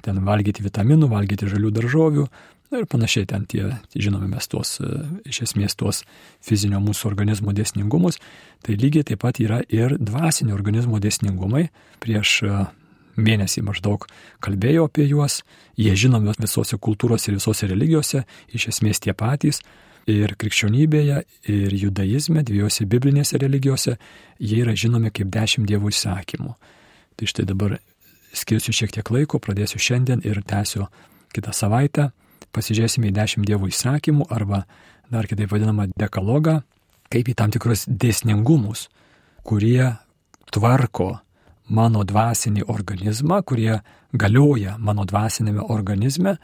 ten 0.04 0.24
valgyti 0.26 0.66
vitaminų, 0.66 1.08
valgyti 1.12 1.48
žalių 1.48 1.72
daržovių, 1.78 2.28
Na 2.72 2.80
ir 2.80 2.86
panašiai 2.88 3.28
ten 3.28 3.44
tie, 3.52 3.66
žinome 4.00 4.30
mes 4.32 4.46
tuos, 4.48 4.78
e, 4.80 4.88
iš 5.28 5.42
esmės 5.44 5.76
tuos 5.76 6.06
fizinio 6.40 6.80
mūsų 6.80 7.10
organizmo 7.10 7.52
dėsningumus, 7.52 8.16
tai 8.64 8.78
lygiai 8.80 9.04
taip 9.10 9.20
pat 9.26 9.42
yra 9.44 9.58
ir 9.68 9.98
dvasinio 10.00 10.56
organizmo 10.56 11.02
dėsningumai. 11.04 11.66
Prieš 12.00 12.36
e, 12.48 12.62
mėnesį 13.20 13.66
maždaug 13.68 14.08
kalbėjau 14.40 14.86
apie 14.88 15.10
juos, 15.10 15.42
jie 15.76 15.98
žinomi 16.00 16.32
visose 16.40 16.80
kultūrose 16.80 17.28
ir 17.28 17.42
visose 17.42 17.68
religijose, 17.68 18.24
iš 18.56 18.70
esmės 18.72 19.04
tie 19.04 19.12
patys. 19.12 19.60
Ir 20.10 20.32
krikščionybėje, 20.40 21.20
ir 21.52 21.76
judaizme, 21.78 22.42
dviejose 22.48 22.88
biblinėse 22.90 23.38
religijose, 23.38 23.98
jie 24.40 24.64
yra 24.64 24.74
žinomi 24.74 25.12
kaip 25.12 25.28
dešimt 25.30 25.68
dievų 25.70 25.92
įsakymų. 25.92 26.56
Tai 27.20 27.30
štai 27.36 27.46
dabar 27.52 27.78
skirsiu 28.34 28.74
šiek 28.74 28.96
tiek 28.96 29.14
laiko, 29.14 29.44
pradėsiu 29.44 29.78
šiandien 29.78 30.24
ir 30.26 30.40
tęsiu 30.48 30.88
kitą 31.36 31.52
savaitę 31.54 32.10
pasižiūrėsime 32.56 33.10
į 33.10 33.16
dešimt 33.16 33.48
dievų 33.48 33.72
įsakymų 33.72 34.28
arba 34.34 34.66
dar 35.12 35.28
kitaip 35.28 35.52
vadinamą 35.52 35.90
dekalogą, 36.00 36.62
kaip 37.12 37.28
į 37.28 37.36
tam 37.36 37.52
tikrus 37.52 37.86
dėsningumus, 37.88 38.88
kurie 39.44 39.92
tvarko 40.52 41.20
mano 41.72 42.04
dvasinį 42.08 42.66
organizmą, 42.72 43.42
kurie 43.48 43.80
galioja 44.14 44.76
mano 44.80 45.06
dvasinėme 45.08 45.64
organizme 45.72 46.38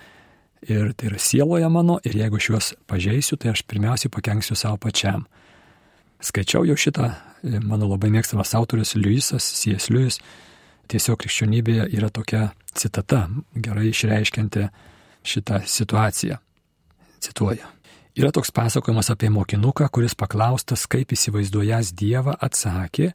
ir 0.68 0.94
tai 0.98 1.12
yra 1.12 1.20
sieloje 1.20 1.70
mano 1.70 2.00
ir 2.04 2.16
jeigu 2.18 2.40
aš 2.40 2.50
juos 2.50 2.74
pažeisiu, 2.88 3.38
tai 3.38 3.52
aš 3.54 3.64
pirmiausiai 3.68 4.12
pakenksiu 4.12 4.56
savo 4.56 4.80
pačiam. 4.82 5.28
Skaičiau 6.24 6.66
jau 6.66 6.76
šitą 6.80 7.12
mano 7.64 7.88
labai 7.92 8.10
mėgstamas 8.14 8.56
autorius 8.58 8.96
Liujisas, 8.98 9.46
C.S. 9.60 9.92
Liujis, 9.94 10.20
tiesiog 10.90 11.20
krikščionybėje 11.22 11.90
yra 11.94 12.10
tokia 12.10 12.52
citata, 12.78 13.28
gerai 13.54 13.92
išreiškianti 13.92 14.68
šitą 15.28 15.62
situaciją. 15.68 16.38
Cituoju. 17.20 17.74
Yra 18.18 18.32
toks 18.34 18.50
pasakojimas 18.50 19.12
apie 19.14 19.30
mokinuką, 19.30 19.86
kuris 19.94 20.16
paklaustas, 20.18 20.88
kaip 20.90 21.12
įsivaizduojas 21.14 21.92
Dievą, 21.94 22.34
atsakė, 22.42 23.12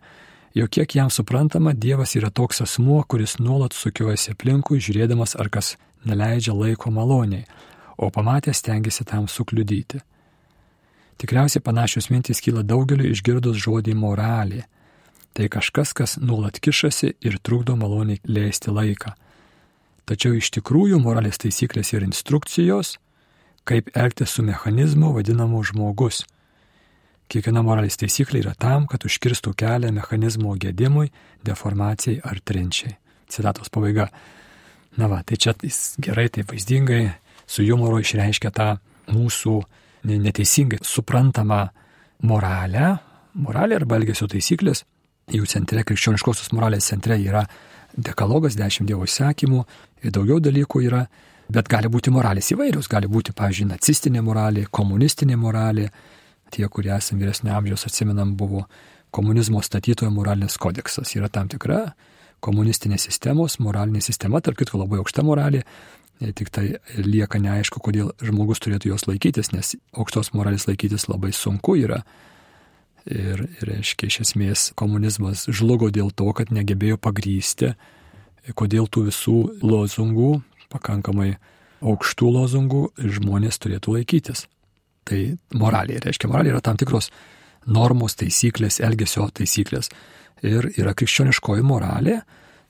jog 0.55 0.71
kiek 0.71 0.95
jam 0.95 1.11
suprantama, 1.11 1.73
Dievas 1.75 2.15
yra 2.15 2.31
toks 2.31 2.63
asmuo, 2.63 3.01
kuris 3.11 3.41
nuolat 3.43 3.75
sukiojasi 3.75 4.37
aplinkui, 4.37 4.79
žiūrėdamas, 4.79 5.35
ar 5.35 5.51
kas 5.51 5.75
neleidžia 6.07 6.55
laiko 6.55 6.93
maloniai, 6.95 7.49
o 7.99 8.11
pamatęs 8.15 8.63
tengiasi 8.63 9.07
tam 9.09 9.27
sukliudyti. 9.27 10.05
Tikriausiai 11.19 11.63
panašios 11.63 12.09
mintys 12.11 12.41
kyla 12.43 12.63
daugeliu 12.67 13.11
išgirdus 13.11 13.59
žodį 13.63 13.93
moralė. 13.99 14.65
Tai 15.33 15.47
kažkas, 15.49 15.93
kas 15.97 16.17
nuolat 16.21 16.59
kišasi 16.61 17.15
ir 17.25 17.39
trukdo 17.43 17.77
maloniai 17.79 18.21
leisti 18.29 18.71
laiką. 18.71 19.15
Tačiau 20.09 20.35
iš 20.35 20.51
tikrųjų 20.57 20.99
moralės 21.03 21.39
taisyklės 21.43 21.93
ir 21.95 22.03
instrukcijos, 22.07 22.97
kaip 23.69 23.93
elgtis 23.95 24.35
su 24.35 24.43
mechanizmu 24.43 25.13
vadinamu 25.15 25.63
žmogus. 25.63 26.25
Kiekviena 27.31 27.63
moralės 27.65 27.97
taisyklė 28.01 28.43
yra 28.43 28.55
tam, 28.59 28.89
kad 28.91 29.07
užkirstų 29.07 29.55
kelią 29.57 29.93
mechanizmo 29.95 30.57
gedimui, 30.61 31.13
deformacijai 31.47 32.19
ar 32.29 32.43
trinčiai. 32.45 32.97
Citatos 33.31 33.71
pabaiga. 33.73 34.11
Na 34.99 35.09
va, 35.09 35.23
tai 35.25 35.39
čia 35.41 35.55
jis 35.63 35.95
gerai, 36.03 36.27
tai 36.29 36.45
vaizdingai, 36.45 37.07
su 37.49 37.65
humoru 37.65 38.03
išreiškia 38.03 38.51
tą 38.53 38.69
mūsų 39.13 39.55
neteisingai 40.11 40.83
suprantamą 40.85 41.63
moralę, 42.27 42.97
moralė 43.39 43.79
arba 43.79 43.97
elgesio 44.01 44.29
taisyklės, 44.29 44.85
jų 45.33 45.47
centre, 45.49 45.87
krikščioniškosios 45.87 46.53
moralės 46.53 46.91
centre 46.91 47.17
yra 47.23 47.47
dekalogas, 47.97 48.59
dešimt 48.59 48.91
dievo 48.91 49.07
ir 49.07 49.15
daugiau 50.11 50.41
dalykų 50.43 50.83
yra, 50.89 51.05
bet 51.53 51.69
gali 51.71 51.91
būti 51.93 52.13
moralės 52.15 52.51
įvairios, 52.55 52.89
gali 52.91 53.11
būti, 53.11 53.35
pavyzdžiui, 53.37 53.69
nacistinė 53.75 54.23
moralė, 54.25 54.67
komunistinė 54.71 55.37
moralė, 55.39 55.91
tie, 56.53 56.65
kurie 56.69 56.93
esame 56.97 57.25
vyresnio 57.25 57.55
amžiaus, 57.57 57.87
atsimenam, 57.89 58.35
buvo 58.37 58.67
komunizmo 59.13 59.63
statytojo 59.63 60.11
moralinis 60.11 60.59
kodeksas, 60.61 61.13
yra 61.17 61.29
tam 61.33 61.51
tikra 61.53 61.93
komunistinės 62.43 63.07
sistemos, 63.07 63.59
moralinė 63.63 64.03
sistema, 64.03 64.41
tarp 64.43 64.59
kitko 64.59 64.81
labai 64.81 64.99
aukšta 65.03 65.23
moralė, 65.27 65.63
tik 66.31 66.51
tai 66.55 66.65
lieka 66.99 67.41
neaišku, 67.43 67.81
kodėl 67.83 68.13
žmogus 68.23 68.63
turėtų 68.63 68.93
jos 68.93 69.07
laikytis, 69.09 69.53
nes 69.55 69.75
aukštos 69.93 70.33
moralės 70.37 70.69
laikytis 70.71 71.09
labai 71.11 71.33
sunku 71.37 71.77
yra. 71.83 72.03
Ir, 73.03 73.49
reiškia, 73.67 74.07
iš 74.07 74.19
esmės 74.23 74.69
komunizmas 74.79 75.49
žlugo 75.51 75.89
dėl 75.91 76.13
to, 76.15 76.29
kad 76.39 76.53
negebėjo 76.55 77.01
pagrysti, 77.03 77.73
kodėl 78.59 78.89
tų 78.91 79.07
visų 79.09 79.37
lozungų, 79.63 80.33
pakankamai 80.73 81.37
aukštų 81.83 82.31
lozungų, 82.37 82.83
žmonės 83.19 83.61
turėtų 83.63 83.99
laikytis. 83.99 84.47
Tai 85.07 85.21
moralė, 85.59 85.99
reiškia, 86.03 86.31
moralė 86.31 86.55
yra 86.55 86.63
tam 86.63 86.79
tikros 86.79 87.11
normos, 87.67 88.15
taisyklės, 88.19 88.81
elgesio 88.83 89.27
taisyklės. 89.35 89.91
Ir 90.47 90.71
yra 90.75 90.95
krikščioniškoji 90.99 91.63
moralė, 91.67 92.21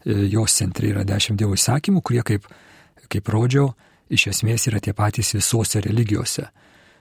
jos 0.04 0.56
centre 0.58 0.90
yra 0.90 1.04
dešimt 1.08 1.40
dievo 1.40 1.56
įsakymų, 1.56 2.02
kurie 2.04 2.24
kaip 2.26 2.48
kaip 3.12 3.28
rodžiau, 3.32 3.72
iš 4.12 4.28
esmės 4.32 4.66
yra 4.70 4.80
tie 4.82 4.94
patys 4.96 5.34
visose 5.36 5.82
religijose. 5.84 6.48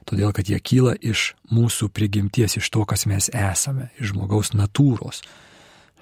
Todėl, 0.10 0.32
kad 0.34 0.50
jie 0.50 0.58
kyla 0.60 0.96
iš 0.98 1.34
mūsų 1.54 1.92
prigimties, 1.94 2.58
iš 2.58 2.72
to, 2.74 2.86
kas 2.90 3.06
mes 3.10 3.30
esame, 3.30 3.92
iš 4.02 4.16
žmogaus 4.16 4.54
natūros. 4.58 5.22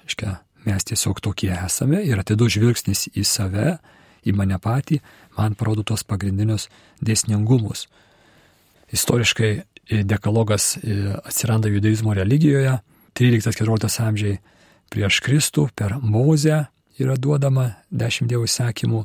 Iškia, 0.08 0.38
mes 0.66 0.84
tiesiog 0.84 1.20
tokie 1.24 1.52
esame 1.54 2.02
ir 2.06 2.20
atidu 2.20 2.48
žvilgsnis 2.52 3.08
į 3.14 3.24
save, 3.24 3.78
į 4.26 4.34
mane 4.36 4.58
patį, 4.60 5.00
man 5.38 5.56
parodo 5.56 5.84
tos 5.86 6.04
pagrindinius 6.04 6.68
dėsningumus. 7.00 7.86
Istoriškai 8.92 9.52
dekalogas 10.04 10.74
atsiranda 11.24 11.70
judaizmo 11.72 12.14
religijoje, 12.14 12.78
13-14 13.16 14.02
amžiai 14.04 14.38
prieš 14.90 15.20
Kristų 15.24 15.68
per 15.74 15.96
Mozę 16.02 16.66
yra 17.00 17.16
duodama 17.16 17.70
dešimt 17.90 18.30
dievų 18.30 18.46
įsakymų, 18.48 19.02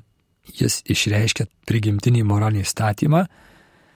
jis 0.60 0.82
išreiškia 0.91 1.48
prigimtinį 1.70 2.24
moralinį 2.28 2.65
statymą, 2.68 3.26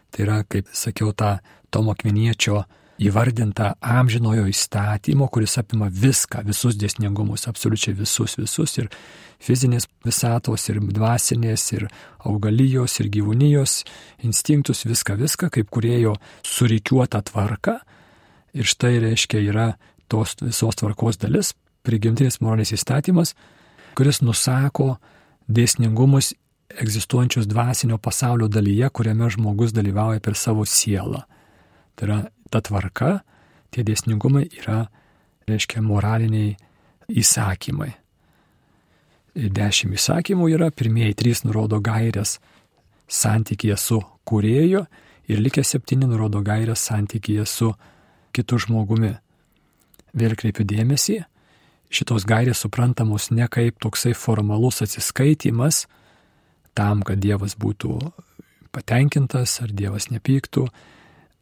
tai 0.09 0.25
yra, 0.25 0.41
kaip 0.49 0.69
sakiau, 0.73 1.11
tą 1.13 1.37
Tomo 1.69 1.93
Akmeniečio 1.93 2.63
įvardintą 2.99 3.73
amžinojo 3.79 4.45
įstatymo, 4.51 5.29
kuris 5.31 5.57
apima 5.61 5.87
viską, 5.91 6.43
visus 6.47 6.75
dėsningumus, 6.79 7.47
absoliučiai 7.47 7.95
visus, 7.95 8.35
visus 8.39 8.75
ir 8.81 8.89
fizinės 9.39 9.87
visatos, 10.05 10.65
ir 10.69 10.81
dvasinės, 10.83 11.63
ir 11.77 11.87
augalijos, 12.27 12.97
ir 12.99 13.11
gyvūnijos 13.13 13.83
instinktus, 14.27 14.83
viską, 14.87 15.15
viską, 15.19 15.51
kaip 15.55 15.69
kurėjo 15.71 16.17
surikiuota 16.43 17.23
tvarka. 17.29 17.79
Ir 18.53 18.67
štai 18.67 18.97
reiškia 19.05 19.43
yra 19.47 19.69
tos 20.11 20.35
visos 20.41 20.81
tvarkos 20.81 21.21
dalis, 21.21 21.53
prigimtinis 21.87 22.41
moralinis 22.43 22.73
įstatymas, 22.75 23.35
kuris 23.95 24.19
nusako 24.25 24.97
dėsningumus 25.47 26.33
egzistuojančius 26.69 27.47
dvasinio 27.49 27.97
pasaulio 27.97 28.49
dalyje, 28.51 28.89
kuriame 28.93 29.29
žmogus 29.31 29.71
dalyvauja 29.73 30.19
per 30.21 30.35
savo 30.37 30.65
sielą. 30.67 31.23
Tai 31.95 32.07
yra 32.07 32.19
ta 32.51 32.61
tvarka, 32.65 33.19
tie 33.73 33.85
dėsningumai 33.85 34.47
yra, 34.61 34.87
reiškia, 35.49 35.81
moraliniai 35.85 36.55
įsakymai. 37.09 37.91
Dešimt 39.39 39.95
įsakymų 39.95 40.49
yra, 40.55 40.69
pirmieji 40.73 41.17
trys 41.17 41.43
nurodo 41.45 41.79
gairias 41.83 42.37
santykėje 43.09 43.77
su 43.79 43.99
kurėju 44.29 44.83
ir 45.29 45.41
likę 45.41 45.63
septyni 45.65 46.09
nurodo 46.09 46.41
gairias 46.45 46.83
santykėje 46.89 47.45
su 47.49 47.71
kitu 48.35 48.59
žmogumi. 48.61 49.15
Vėl 50.17 50.33
kreipiu 50.37 50.65
dėmesį, 50.65 51.19
šitos 51.93 52.25
gairės 52.29 52.63
suprantamos 52.65 53.29
ne 53.33 53.45
kaip 53.51 53.77
toksai 53.81 54.15
formalus 54.17 54.81
atsiskaitimas, 54.85 55.85
tam, 56.77 57.03
kad 57.05 57.21
Dievas 57.21 57.55
būtų 57.59 57.97
patenkintas 58.73 59.59
ar 59.63 59.73
Dievas 59.73 60.09
nepyktų, 60.13 60.67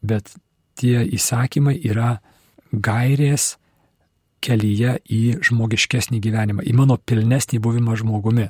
bet 0.04 0.36
tie 0.78 1.02
įsakymai 1.18 1.78
yra 1.90 2.18
gairės 2.72 3.56
kelyje 4.44 4.98
į 5.10 5.22
žmogiškesnį 5.48 6.20
gyvenimą, 6.22 6.66
į 6.66 6.76
mano 6.78 6.98
pilnesnį 6.98 7.60
buvimą 7.64 7.98
žmogumi. 8.00 8.48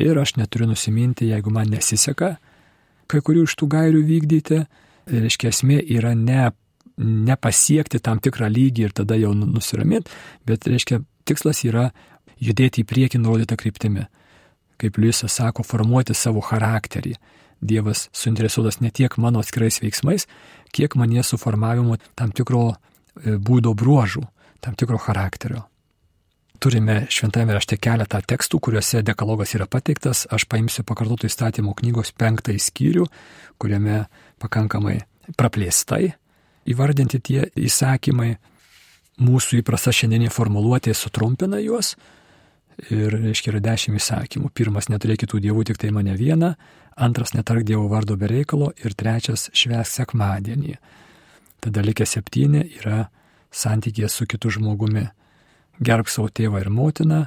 Ir 0.00 0.20
aš 0.22 0.36
neturiu 0.38 0.70
nusiminti, 0.70 1.28
jeigu 1.32 1.50
man 1.50 1.72
nesiseka 1.72 2.36
kai 3.10 3.18
kurių 3.26 3.42
iš 3.48 3.56
tų 3.58 3.66
gairių 3.72 4.04
vykdyti. 4.06 4.60
Reiškia, 5.10 5.50
esmė 5.50 5.80
yra 5.90 6.12
ne, 6.14 6.52
ne 7.02 7.34
pasiekti 7.34 7.98
tam 7.98 8.20
tikrą 8.22 8.46
lygį 8.52 8.86
ir 8.86 8.94
tada 8.94 9.16
jau 9.18 9.32
nu, 9.34 9.48
nusiraminti, 9.50 10.12
bet, 10.46 10.68
reiškia, 10.70 11.00
tikslas 11.26 11.64
yra 11.66 11.88
judėti 12.38 12.84
į 12.84 12.86
priekį 12.86 13.18
nurodytą 13.18 13.58
kryptimį 13.58 14.06
kaip 14.80 14.98
Liusas 14.98 15.36
sako, 15.36 15.64
formuoti 15.66 16.16
savo 16.16 16.42
charakterį. 16.44 17.14
Dievas 17.60 18.08
suinteresuotas 18.16 18.80
ne 18.80 18.90
tiek 18.90 19.16
mano 19.20 19.42
atskirais 19.42 19.80
veiksmais, 19.82 20.26
kiek 20.72 20.94
manie 20.96 21.22
suformavimu 21.22 21.98
tam 22.16 22.32
tikro 22.32 22.70
e, 22.72 23.36
būdo 23.36 23.74
bruožų, 23.76 24.22
tam 24.64 24.76
tikro 24.80 25.00
charakterio. 25.00 25.66
Turime 26.60 27.06
šventame 27.08 27.54
rašte 27.56 27.78
keletą 27.80 28.20
tekstų, 28.20 28.60
kuriuose 28.60 29.00
dekalogas 29.04 29.54
yra 29.56 29.64
pateiktas. 29.68 30.26
Aš 30.28 30.44
paimsiu 30.48 30.84
pakartotų 30.84 31.30
įstatymų 31.30 31.72
knygos 31.78 32.12
penktąjį 32.20 32.60
skyrių, 32.60 33.06
kuriame 33.60 34.02
pakankamai 34.40 34.98
praplėstai 35.40 36.14
įvardinti 36.68 37.20
tie 37.24 37.46
įsakymai. 37.56 38.34
Mūsų 39.20 39.60
įprasta 39.60 39.92
šiandienė 39.92 40.30
formuluotė 40.32 40.94
sutrumpina 40.96 41.58
juos, 41.60 41.94
Ir, 42.88 43.12
reiškia, 43.12 43.50
yra 43.52 43.60
dešimt 43.60 43.98
įsakymų. 44.00 44.50
Pirmas, 44.56 44.88
neturėk 44.88 45.26
kitų 45.26 45.42
dievų, 45.44 45.66
tik 45.68 45.80
tai 45.82 45.90
mane 45.92 46.14
vieną. 46.16 46.54
Antras, 47.00 47.32
netark 47.32 47.64
dievo 47.64 47.86
vardo 47.88 48.16
be 48.20 48.28
reikalo. 48.28 48.74
Ir 48.84 48.92
trečias, 48.92 49.48
švęsk 49.56 50.02
sekmadienį. 50.02 50.74
Tada 51.64 51.80
likę 51.80 52.04
septyni 52.04 52.66
yra 52.76 53.06
santykė 53.56 54.08
su 54.12 54.26
kitu 54.28 54.52
žmogumi. 54.52 55.06
Gerb 55.80 56.10
savo 56.12 56.28
tėvą 56.28 56.60
ir 56.60 56.68
motiną, 56.68 57.20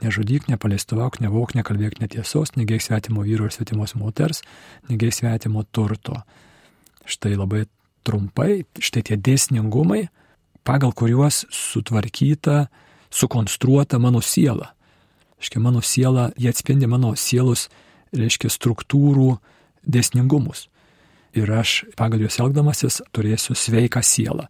nežudyk, 0.00 0.46
nepaleistuvauk, 0.48 1.18
nevauk, 1.20 1.52
nekalbėk 1.58 1.98
netiesos, 2.00 2.54
negėk 2.56 2.80
svetimo 2.84 3.24
vyro 3.26 3.48
ir 3.48 3.52
svetimos 3.52 3.92
moters, 4.00 4.40
negėk 4.88 5.12
svetimo 5.12 5.66
turto. 5.76 6.22
Štai 7.04 7.34
labai 7.36 7.66
trumpai, 8.08 8.64
štai 8.80 9.04
tie 9.10 9.20
dėsningumai, 9.20 10.06
pagal 10.64 10.94
kuriuos 10.96 11.44
sutvarkyta, 11.52 12.70
sukonstruota 13.12 14.00
mano 14.00 14.24
siela. 14.24 14.72
Reiškia, 15.36 15.60
mano 15.60 15.84
siela, 15.84 16.30
jie 16.40 16.48
atspindi 16.48 16.88
mano 16.88 17.12
sielos, 17.12 17.68
reiškia, 18.16 18.50
struktūrų 18.52 19.32
dėsningumus. 19.88 20.68
Ir 21.36 21.50
aš 21.52 21.84
pagal 21.98 22.24
juos 22.24 22.38
elgdamasis 22.40 23.02
turėsiu 23.14 23.56
sveiką 23.58 24.02
sielą. 24.04 24.48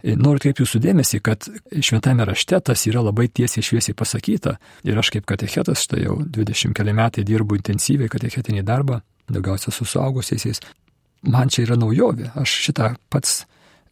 Noriu 0.00 0.40
kreipti 0.40 0.64
jūsų 0.64 0.80
dėmesį, 0.80 1.18
kad 1.20 1.44
šventame 1.84 2.24
rašte 2.24 2.56
tas 2.64 2.86
yra 2.88 3.02
labai 3.04 3.26
tiesiai 3.28 3.64
šviesiai 3.64 3.96
pasakyta. 3.96 4.54
Ir 4.88 4.96
aš 4.96 5.10
kaip 5.12 5.26
katechetas, 5.28 5.84
štai 5.84 6.06
jau 6.06 6.16
20 6.24 6.72
keli 6.76 6.94
metai 6.96 7.24
dirbu 7.28 7.58
intensyviai 7.58 8.08
katechetinį 8.12 8.64
darbą, 8.64 9.02
daugiausia 9.28 9.74
su 9.74 9.84
suaugusiais. 9.84 10.62
Man 11.28 11.52
čia 11.52 11.66
yra 11.66 11.76
naujovė, 11.76 12.30
aš 12.40 12.54
šitą 12.64 12.94
pats 13.12 13.42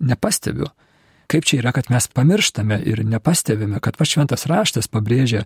nepastebiu. 0.01 0.71
Kaip 1.29 1.45
čia 1.45 1.59
yra, 1.61 1.75
kad 1.77 1.91
mes 1.93 2.07
pamirštame 2.09 2.79
ir 2.88 3.03
nepastebime, 3.05 3.83
kad 3.85 3.99
pats 4.01 4.14
šventas 4.14 4.47
raštas 4.49 4.88
pabrėžia, 4.88 5.43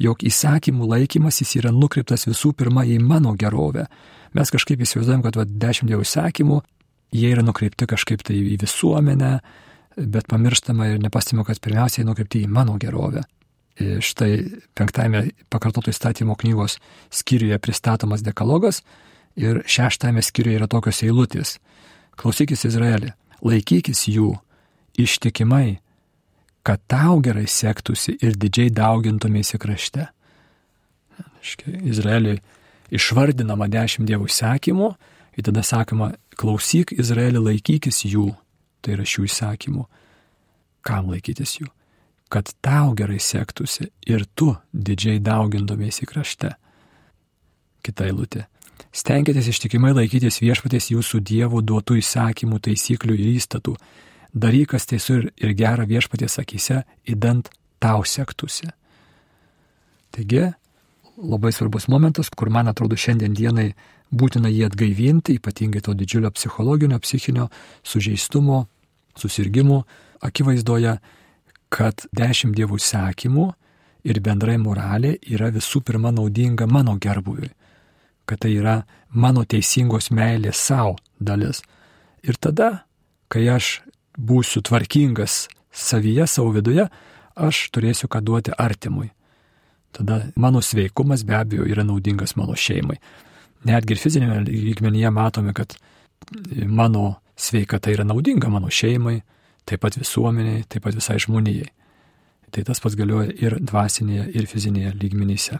jog 0.00 0.22
įsakymų 0.24 0.88
laikymasis 0.94 1.58
yra 1.60 1.72
nukreiptas 1.76 2.24
visų 2.24 2.54
pirma 2.56 2.86
į 2.88 2.96
mano 3.04 3.34
gerovę. 3.36 3.84
Mes 4.36 4.52
kažkaip 4.52 4.80
įsivaizduojam, 4.80 5.24
kad 5.26 5.36
va, 5.36 5.44
dešimt 5.44 5.92
dievo 5.92 6.06
įsakymų, 6.06 6.62
jie 7.12 7.32
yra 7.34 7.44
nukreipti 7.44 7.88
kažkaip 7.88 8.24
tai 8.24 8.38
į 8.54 8.56
visuomenę, 8.64 9.32
bet 9.96 10.28
pamirštama 10.32 10.94
ir 10.94 11.04
nepastebima, 11.04 11.44
kad 11.48 11.60
pirmiausiai 11.60 12.08
nukreipti 12.08 12.46
į 12.46 12.50
mano 12.52 12.78
gerovę. 12.80 13.26
Ir 13.76 14.00
štai 14.00 14.40
penktame 14.76 15.26
pakartoto 15.52 15.92
įstatymo 15.92 16.36
knygos 16.40 16.78
skyriuje 17.12 17.58
pristatomas 17.60 18.24
dekalogas 18.24 18.80
ir 19.36 19.60
šeštame 19.68 20.24
skyriuje 20.24 20.62
yra 20.62 20.68
tokios 20.72 21.02
eilutės. 21.04 21.58
Klausykis 22.16 22.64
Izraelį, 22.70 23.12
laikykis 23.44 24.06
jų 24.08 24.32
ištikimai, 24.98 25.78
kad 26.66 26.82
tau 26.90 27.20
gerai 27.22 27.46
sektųsi 27.46 28.16
ir 28.22 28.34
didžiai 28.34 28.72
daugintumėsi 28.74 29.58
krašte. 29.62 30.08
Izraeliui 31.66 32.40
išvardinama 32.90 33.68
dešimt 33.70 34.08
dievų 34.08 34.26
įsakymų 34.30 34.88
ir 35.36 35.46
tada 35.46 35.62
sakoma, 35.62 36.14
klausyk 36.36 36.92
Izraelį, 36.96 37.44
laikykis 37.44 38.02
jų 38.08 38.32
tai 38.86 38.94
yra 38.94 39.06
šių 39.06 39.26
įsakymų. 39.26 39.84
Kam 40.86 41.10
laikytis 41.10 41.58
jų? 41.58 41.70
Kad 42.30 42.52
tau 42.62 42.94
gerai 42.98 43.18
sektųsi 43.22 43.88
ir 44.06 44.26
tu 44.38 44.52
didžiai 44.70 45.18
daugindomėsi 45.22 46.06
krašte. 46.06 46.54
Kita 47.86 48.06
eilutė. 48.06 48.46
Stenkitės 48.96 49.50
ištikimai 49.50 49.92
laikytis 49.94 50.40
viešpatės 50.42 50.90
jūsų 50.92 51.20
dievų 51.26 51.62
duotų 51.66 51.98
įsakymų, 52.00 52.60
taisyklių 52.66 53.14
ir 53.18 53.32
įstatų. 53.36 53.76
Darykas 54.36 54.84
teisų 54.90 55.16
ir, 55.16 55.26
ir 55.40 55.54
gerą 55.56 55.86
viešpatės 55.88 56.38
akise, 56.42 56.82
įdant 57.08 57.48
tau 57.80 58.04
sektųsi. 58.04 58.68
Taigi, 60.12 60.50
labai 61.16 61.52
svarbus 61.52 61.88
momentas, 61.88 62.28
kur 62.28 62.50
man 62.52 62.68
atrodo 62.68 62.98
šiandien 63.00 63.36
dienai 63.36 63.70
būtina 64.12 64.50
jį 64.52 64.66
atgaivinti, 64.68 65.38
ypatingai 65.40 65.82
to 65.82 65.94
didžiulio 65.96 66.30
psichologinio, 66.36 66.98
psichinio 67.00 67.48
sužeistumo, 67.84 68.66
susirgymų 69.16 69.82
akivaizdoje, 70.26 70.98
kad 71.72 72.06
dešimt 72.14 72.56
dievų 72.56 72.78
sekimų 72.80 73.46
ir 74.06 74.20
bendrai 74.22 74.56
moralė 74.60 75.16
yra 75.26 75.50
visų 75.54 75.82
pirma 75.86 76.12
naudinga 76.14 76.68
mano 76.70 76.94
gerbuviui, 77.00 77.50
kad 78.28 78.44
tai 78.44 78.54
yra 78.60 78.76
mano 79.10 79.44
teisingos 79.44 80.12
meilės 80.14 80.60
savo 80.68 80.96
dalis. 81.18 81.62
Ir 82.22 82.38
tada, 82.38 82.86
kai 83.28 83.48
aš 83.50 83.80
būsiu 84.16 84.62
tvarkingas 84.64 85.46
savyje, 85.76 86.26
savo 86.26 86.54
viduje, 86.56 86.88
aš 87.36 87.66
turėsiu 87.74 88.08
ką 88.08 88.22
duoti 88.24 88.54
artimui. 88.56 89.10
Tada 89.96 90.26
mano 90.36 90.60
sveikumas 90.60 91.24
be 91.24 91.36
abejo 91.36 91.66
yra 91.68 91.84
naudingas 91.84 92.36
mano 92.36 92.56
šeimai. 92.56 92.98
Netgi 93.66 93.94
ir 93.94 94.00
fizinėme 94.00 94.42
lygmenyje 94.46 95.10
matome, 95.12 95.54
kad 95.56 95.76
mano 96.66 97.16
sveikata 97.36 97.92
yra 97.92 98.04
naudinga 98.04 98.50
mano 98.52 98.70
šeimai, 98.72 99.20
taip 99.66 99.82
pat 99.82 99.96
visuomeniai, 99.98 100.64
taip 100.68 100.84
pat 100.84 100.96
visai 100.96 101.18
žmonijai. 101.22 101.70
Tai 102.54 102.62
tas 102.64 102.80
pats 102.80 102.96
galioja 102.96 103.32
ir 103.42 103.58
dvasinėje, 103.60 104.28
ir 104.38 104.46
fizinėje 104.48 104.92
lygmenyse. 105.00 105.58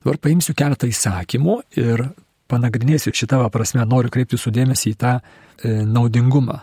Dabar 0.00 0.20
paimsiu 0.22 0.54
keletą 0.56 0.88
įsakymų 0.88 1.56
ir 1.80 2.06
panagrinėsiu 2.48 3.12
šitą 3.14 3.42
prasme, 3.52 3.84
noriu 3.84 4.10
kreipti 4.12 4.38
sudėmesį 4.40 4.94
į 4.94 4.98
tą 5.00 5.16
e, 5.18 5.82
naudingumą. 5.84 6.60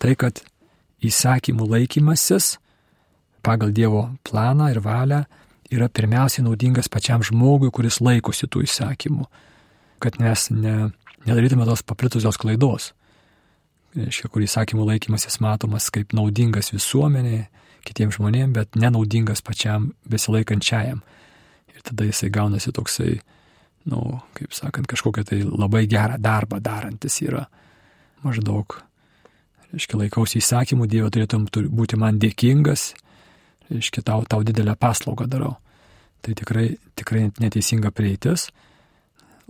Tai, 0.00 0.14
kad 0.16 0.40
įsakymų 1.04 1.66
laikymasis 1.74 2.54
pagal 3.44 3.74
Dievo 3.76 4.06
planą 4.24 4.70
ir 4.72 4.80
valią 4.84 5.24
yra 5.70 5.88
pirmiausiai 5.88 6.44
naudingas 6.44 6.88
pačiam 6.92 7.24
žmogui, 7.24 7.70
kuris 7.72 8.00
laikosi 8.00 8.48
tų 8.50 8.64
įsakymų. 8.66 9.28
Kad 10.00 10.16
mes 10.20 10.48
ne, 10.52 10.90
nedarytume 11.28 11.68
tos 11.68 11.84
paplitusios 11.84 12.40
klaidos 12.40 12.94
reiškia, 13.96 14.30
kur 14.30 14.44
įsakymų 14.44 14.86
laikymasis 14.92 15.40
matomas 15.42 15.88
kaip 15.94 16.14
naudingas 16.16 16.70
visuomeniai, 16.74 17.46
kitiems 17.86 18.18
žmonėms, 18.18 18.54
bet 18.54 18.78
nenaudingas 18.78 19.42
pačiam 19.42 19.90
besilaikančiajam. 20.10 21.00
Ir 21.74 21.86
tada 21.86 22.06
jisai 22.06 22.30
gaunasi 22.34 22.72
toksai, 22.76 23.16
na, 23.86 23.96
nu, 23.96 24.20
kaip 24.36 24.54
sakant, 24.54 24.88
kažkokia 24.90 25.24
tai 25.26 25.40
labai 25.46 25.86
gerą 25.90 26.20
darbą 26.22 26.60
darantis 26.62 27.20
yra. 27.24 27.46
Maždaug, 28.22 28.76
reiškia, 29.74 29.98
laikausi 30.04 30.40
įsakymų, 30.40 30.88
Dievo 30.90 31.10
turėtum 31.12 31.46
būti 31.50 31.98
man 32.00 32.18
dėkingas, 32.22 32.92
reiškia, 33.70 34.04
tau, 34.06 34.24
tau 34.28 34.44
didelę 34.46 34.76
paslaugą 34.78 35.28
darau. 35.30 35.56
Tai 36.20 36.34
tikrai, 36.36 36.74
tikrai 36.98 37.28
neteisinga 37.40 37.92
prieitis. 37.96 38.50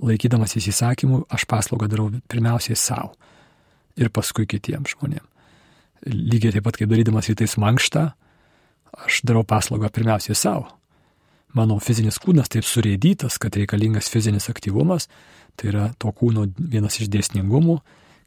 Laikydamas 0.00 0.54
įsakymų, 0.56 1.24
aš 1.28 1.44
paslaugą 1.50 1.88
darau 1.90 2.08
pirmiausiai 2.30 2.78
savo 2.78 3.16
ir 4.00 4.08
paskui 4.14 4.46
kitiems 4.48 4.94
žmonėms. 4.94 5.26
Lygiai 6.08 6.54
taip 6.54 6.64
pat, 6.64 6.78
kaip 6.80 6.88
darydamas 6.88 7.28
rytais 7.28 7.58
mankštą, 7.60 8.06
aš 9.04 9.20
darau 9.28 9.42
paslaugą 9.44 9.90
pirmiausiai 9.92 10.38
savo. 10.38 10.70
Mano 11.52 11.76
fizinis 11.82 12.16
kūnas 12.22 12.48
taip 12.48 12.64
surėdytas, 12.64 13.36
kad 13.42 13.56
reikalingas 13.58 14.08
fizinis 14.08 14.46
aktyvumas, 14.48 15.10
tai 15.58 15.72
yra 15.72 15.88
to 15.98 16.12
kūno 16.16 16.46
vienas 16.56 17.00
iš 17.02 17.10
dėsningumų, 17.12 17.80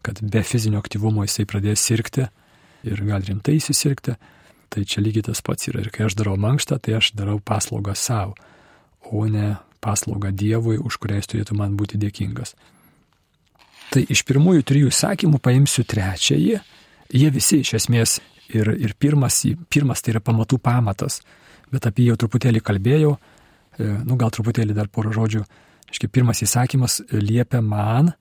kad 0.04 0.20
be 0.22 0.44
fizinio 0.44 0.82
aktyvumo 0.84 1.26
jisai 1.26 1.46
pradės 1.50 1.84
sirgti 1.88 2.28
ir 2.84 3.04
gali 3.08 3.32
rimtai 3.32 3.58
įsisirgti. 3.60 4.18
Tai 4.74 4.82
čia 4.90 5.04
lygiai 5.06 5.28
tas 5.30 5.42
pats 5.46 5.70
yra. 5.70 5.84
Ir 5.84 5.92
kai 5.94 6.08
aš 6.08 6.18
darau 6.18 6.34
mankštą, 6.42 6.80
tai 6.82 6.98
aš 6.98 7.12
darau 7.18 7.38
paslaugą 7.40 7.94
savo, 7.96 8.34
o 9.06 9.26
ne 9.30 9.56
paslaugą 9.84 10.32
Dievui, 10.34 10.80
už 10.82 10.98
kurią 11.02 11.20
jis 11.20 11.30
turėtų 11.30 11.58
man 11.60 11.76
būti 11.78 12.00
dėkingas. 12.02 12.56
Tai 13.94 14.02
iš 14.10 14.24
pirmųjų 14.26 14.66
trijų 14.66 14.94
sakymų 14.96 15.40
paimsiu 15.44 15.86
trečiąjį. 15.86 16.58
Jie 17.14 17.30
visi 17.36 17.60
iš 17.62 17.76
esmės 17.78 18.18
ir, 18.50 18.72
ir 18.74 18.96
pirmas, 18.98 19.44
pirmas 19.70 20.02
tai 20.02 20.16
yra 20.16 20.24
pamatų 20.24 20.58
pamatas, 20.64 21.20
bet 21.70 21.86
apie 21.86 22.08
jį 22.08 22.14
jau 22.14 22.24
truputėlį 22.24 22.64
kalbėjau, 22.66 23.14
e, 23.78 23.92
nu 24.08 24.18
gal 24.18 24.34
truputėlį 24.34 24.74
dar 24.78 24.90
porą 24.90 25.14
žodžių. 25.14 25.44
Iški, 25.94 26.10
pirmas 26.10 26.42
įsakymas 26.42 27.04
liepia 27.14 27.62
man 27.62 28.16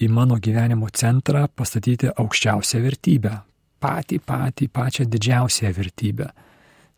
į 0.00 0.08
mano 0.12 0.38
gyvenimo 0.40 0.88
centrą 0.94 1.46
pastatyti 1.48 2.10
aukščiausią 2.12 2.80
vertybę. 2.84 3.34
Patį, 3.82 4.20
patį, 4.24 4.68
pačią 4.70 5.06
didžiausią 5.10 5.72
vertybę. 5.74 6.28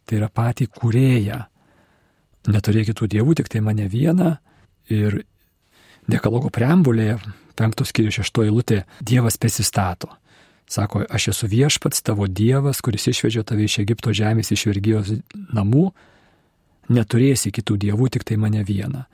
Tai 0.04 0.18
yra 0.18 0.28
patį 0.28 0.68
kurėją. 0.68 1.38
Neturėkit 2.52 2.98
tų 3.00 3.08
dievų, 3.14 3.38
tik 3.40 3.48
tai 3.48 3.62
mane 3.64 3.88
vieną. 3.88 4.34
Ir 4.92 5.22
dekalogo 6.10 6.50
preambulėje 6.52 7.16
penktos 7.56 7.90
skyrių 7.92 8.12
šeštoji 8.18 8.52
lūtė, 8.52 8.82
Dievas 9.00 9.38
prisistato. 9.40 10.10
Sako, 10.70 11.04
aš 11.08 11.30
esu 11.34 11.48
viešpats 11.50 12.02
tavo 12.04 12.26
Dievas, 12.26 12.80
kuris 12.84 13.06
išvedžia 13.12 13.44
tave 13.46 13.66
iš 13.68 13.78
Egipto 13.82 14.14
žemės, 14.16 14.50
iš 14.52 14.66
vergyjos 14.70 15.12
namų, 15.54 15.90
neturėsi 16.94 17.52
kitų 17.54 17.76
dievų, 17.84 18.08
tik 18.16 18.24
tai 18.28 18.38
mane 18.40 18.64
vieną. 18.64 19.04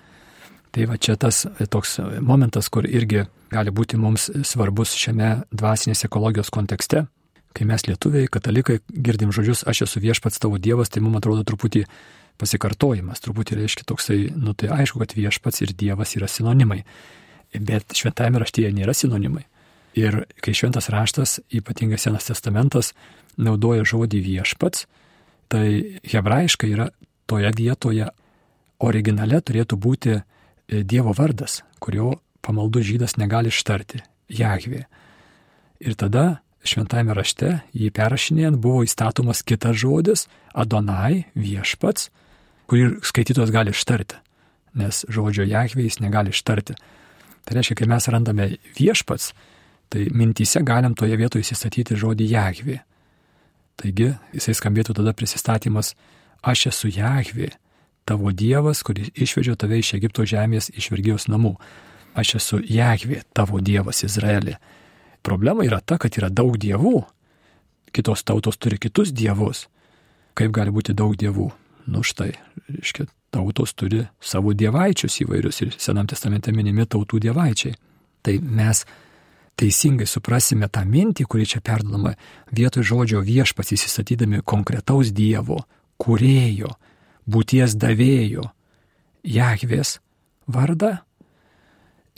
Tai 0.71 0.87
va 0.87 0.97
čia 1.03 1.17
tas 1.19 1.43
toks 1.71 1.99
momentas, 2.23 2.69
kur 2.71 2.87
irgi 2.87 3.25
gali 3.51 3.73
būti 3.75 3.99
mums 3.99 4.29
svarbus 4.47 4.95
šiame 4.95 5.33
dvasinės 5.51 6.05
ekologijos 6.07 6.53
kontekste. 6.55 7.07
Kai 7.51 7.67
mes 7.67 7.83
lietuviai, 7.89 8.29
katalikai 8.31 8.79
girdim 8.89 9.33
žodžius, 9.35 9.65
aš 9.67 9.83
esu 9.89 10.03
viešpats 10.03 10.39
tavo 10.39 10.61
Dievas, 10.63 10.93
tai 10.93 11.03
mums 11.03 11.19
atrodo 11.19 11.43
truputį 11.43 11.83
pasikartojimas, 12.39 13.19
truputį 13.25 13.59
reiškia 13.59 13.89
toksai, 13.91 14.21
nu 14.39 14.55
tai 14.55 14.71
aišku, 14.77 15.03
kad 15.03 15.17
viešpats 15.19 15.65
ir 15.67 15.75
Dievas 15.75 16.15
yra 16.17 16.31
sinonimai 16.31 16.85
bet 17.59 17.97
šventajame 17.97 18.41
raštyje 18.43 18.71
nėra 18.75 18.95
sinonimai. 18.95 19.45
Ir 19.99 20.25
kai 20.43 20.55
šventas 20.55 20.89
raštas, 20.93 21.41
ypatingai 21.51 21.99
Senas 21.99 22.29
testamentas, 22.29 22.93
naudoja 23.41 23.85
žodį 23.87 24.21
viešpats, 24.23 24.87
tai 25.51 25.99
hebrajiškai 26.07 26.71
yra 26.71 26.91
toje 27.31 27.51
vietoje 27.59 28.07
originale 28.81 29.41
turėtų 29.43 29.77
būti 29.77 30.13
e, 30.15 30.23
Dievo 30.71 31.13
vardas, 31.17 31.61
kurio 31.83 32.21
pamaldų 32.47 32.83
žydas 32.87 33.17
negali 33.19 33.51
ištarti- 33.51 34.03
Jahvė. 34.41 34.85
Ir 35.81 35.95
tada 35.95 36.41
šventajame 36.65 37.15
rašte 37.17 37.63
jį 37.75 37.91
perrašinėjant 37.91 38.61
buvo 38.61 38.85
įstatomas 38.85 39.43
kitas 39.43 39.77
žodis- 39.77 40.29
Adonai 40.63 41.27
viešpats, 41.35 42.11
kurį 42.69 43.03
skaitytojas 43.03 43.51
gali 43.51 43.71
ištarti, 43.71 44.15
nes 44.75 45.05
žodžio 45.09 45.45
Jahvė 45.49 45.83
jis 45.85 46.01
negali 46.01 46.31
ištarti. 46.31 46.75
Tai 47.45 47.57
reiškia, 47.57 47.77
kai 47.77 47.87
mes 47.87 48.07
randame 48.07 48.59
viešpats, 48.77 49.33
tai 49.91 50.07
mintyse 50.15 50.63
galim 50.63 50.95
toje 50.95 51.17
vietoje 51.17 51.43
įsistatyti 51.43 51.97
žodį 51.97 52.29
Jahvi. 52.31 52.81
Taigi 53.77 54.13
jisai 54.33 54.55
skambėtų 54.55 54.95
tada 54.95 55.13
prisistatymas, 55.13 55.95
aš 56.43 56.67
esu 56.67 56.93
Jahvi, 56.93 57.51
tavo 58.11 58.33
Dievas, 58.35 58.83
kuris 58.83 59.13
išvedžio 59.15 59.55
tave 59.55 59.79
iš 59.79 59.95
Egipto 59.95 60.27
žemės, 60.27 60.73
iš 60.75 60.91
vergijos 60.91 61.29
namų. 61.31 61.55
Aš 62.19 62.35
esu 62.41 62.59
Jahvi, 62.67 63.21
tavo 63.37 63.61
Dievas 63.63 64.03
Izraelė. 64.03 64.57
Problema 65.23 65.63
yra 65.63 65.79
ta, 65.79 65.99
kad 66.01 66.17
yra 66.19 66.31
daug 66.33 66.57
dievų. 66.59 67.05
Kitos 67.95 68.25
tautos 68.27 68.59
turi 68.59 68.81
kitus 68.83 69.13
dievus. 69.15 69.69
Kaip 70.35 70.51
gali 70.57 70.75
būti 70.75 70.97
daug 70.97 71.15
dievų? 71.15 71.51
Nu 71.91 72.03
štai, 72.07 72.33
reiškia, 72.67 73.07
tautos 73.35 73.77
turi 73.79 74.03
savo 74.21 74.57
dievaičius 74.59 75.21
įvairius 75.23 75.63
ir 75.63 75.73
Senam 75.79 76.11
testamente 76.11 76.53
minimi 76.55 76.87
tautų 76.87 77.23
dievaičiai. 77.29 77.79
Tai 78.27 78.37
mes 78.43 78.85
teisingai 79.61 80.07
suprasime 80.09 80.67
tą 80.73 80.83
mintį, 80.83 81.31
kuri 81.31 81.47
čia 81.47 81.63
perdodama 81.63 82.17
vietoj 82.51 82.87
žodžio 82.91 83.23
viešpats 83.23 83.75
įsistatydami 83.77 84.43
konkretaus 84.43 85.13
Dievo, 85.15 85.63
kurėjo, 86.01 86.75
būties 87.31 87.77
davėjo, 87.81 88.49
Jahvės 89.27 89.99
vardą. 90.49 90.99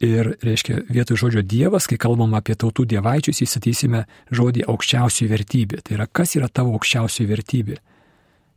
Ir, 0.03 0.33
reiškia, 0.43 0.81
vietoj 0.91 1.19
žodžio 1.21 1.43
Dievas, 1.47 1.87
kai 1.87 1.99
kalbam 2.01 2.33
apie 2.35 2.57
tautų 2.59 2.89
dievaičius, 2.91 3.43
įsatysime 3.45 4.05
žodį 4.35 4.65
aukščiausiai 4.71 5.29
vertybė. 5.31 5.83
Tai 5.85 5.99
yra, 5.99 6.07
kas 6.11 6.35
yra 6.39 6.49
tavo 6.51 6.73
aukščiausiai 6.79 7.29
vertybė. 7.31 7.77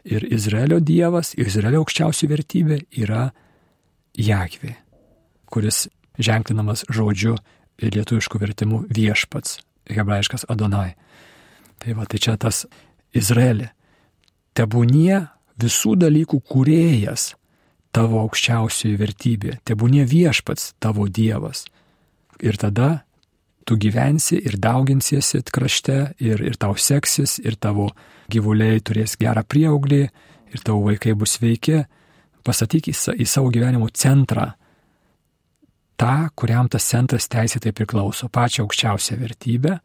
Ir 0.10 0.26
Izraelio 0.34 0.80
Dievas, 0.82 1.34
Izraelio 1.38 1.84
aukščiausiai 1.84 2.32
vertybė 2.32 2.80
yra 3.01 3.28
Jahvė, 4.18 4.76
kuris 5.51 5.86
ženklinamas 6.18 6.86
žodžiu 6.93 7.36
lietuviškų 7.84 8.41
vertimų 8.41 8.82
viešpats, 8.95 9.60
hebrajiškas 9.91 10.47
Adonai. 10.49 10.95
Tai 11.82 11.97
va, 11.97 12.06
tai 12.10 12.22
čia 12.24 12.38
tas 12.39 12.64
Izraelė. 13.14 13.72
Tebūnie 14.56 15.26
visų 15.62 15.95
dalykų 15.99 16.41
kūrėjas 16.51 17.34
tavo 17.95 18.20
aukščiausioji 18.26 18.97
vertybė, 18.99 19.58
tebūnie 19.68 20.03
viešpats 20.08 20.74
tavo 20.84 21.08
Dievas. 21.08 21.64
Ir 22.43 22.58
tada 22.60 23.06
tu 23.66 23.78
gyvensi 23.80 24.38
ir 24.43 24.60
dauginsiesi 24.62 25.41
krašte, 25.47 26.14
ir, 26.20 26.43
ir 26.43 26.60
tau 26.60 26.76
seksis, 26.76 27.39
ir 27.39 27.56
tavo 27.56 27.89
gyvuliai 28.32 28.82
turės 28.84 29.16
gerą 29.20 29.45
prieauglį, 29.47 30.03
ir 30.51 30.66
tavo 30.66 30.84
vaikai 30.89 31.16
bus 31.16 31.38
sveiki. 31.39 31.86
Pasakyk 32.45 32.91
į, 32.91 32.95
į 33.24 33.26
savo 33.26 33.49
gyvenimo 33.49 33.88
centrą 33.89 34.51
tą, 35.97 36.28
kuriam 36.36 36.70
tas 36.70 36.86
centras 36.86 37.30
teisėtai 37.32 37.74
priklauso, 37.76 38.30
pačią 38.30 38.66
aukščiausią 38.66 39.18
vertybę 39.22 39.80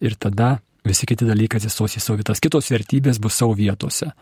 ir 0.00 0.16
tada 0.20 0.56
visi 0.86 1.08
kiti 1.08 1.26
dalykai 1.26 1.58
atsistos 1.60 1.98
į 1.98 2.02
savo 2.02 2.20
vietas. 2.20 2.40
Kitos 2.40 2.70
vertybės 2.70 3.20
bus 3.22 3.36
savo 3.36 3.56
vietose. 3.58 4.12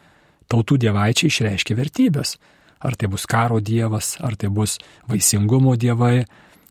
Tautų 0.50 0.78
dievaičiai 0.84 1.30
išreiškia 1.32 1.76
vertybės. 1.78 2.36
Ar 2.84 2.96
tai 3.00 3.08
bus 3.08 3.24
karo 3.30 3.60
dievas, 3.64 4.14
ar 4.20 4.36
tai 4.36 4.50
bus 4.52 4.76
vaisingumo 5.08 5.76
dievai, 5.80 6.26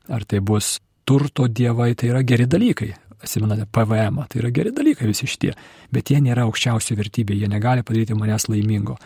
ar 0.09 0.25
tai 0.29 0.43
bus 0.45 0.77
turto 1.05 1.47
dievai, 1.47 1.93
tai 1.95 2.11
yra 2.11 2.21
geri 2.23 2.45
dalykai. 2.45 2.91
Atsimenate, 3.23 3.65
PVM, 3.71 4.19
tai 4.27 4.41
yra 4.41 4.51
geri 4.51 4.73
dalykai 4.75 5.07
visi 5.07 5.27
šitie, 5.31 5.53
bet 5.95 6.11
jie 6.11 6.19
nėra 6.21 6.43
aukščiausia 6.43 6.97
vertybė, 6.99 7.37
jie 7.39 7.47
negali 7.47 7.85
padaryti 7.85 8.17
manęs 8.19 8.49
laimingo. 8.51 8.97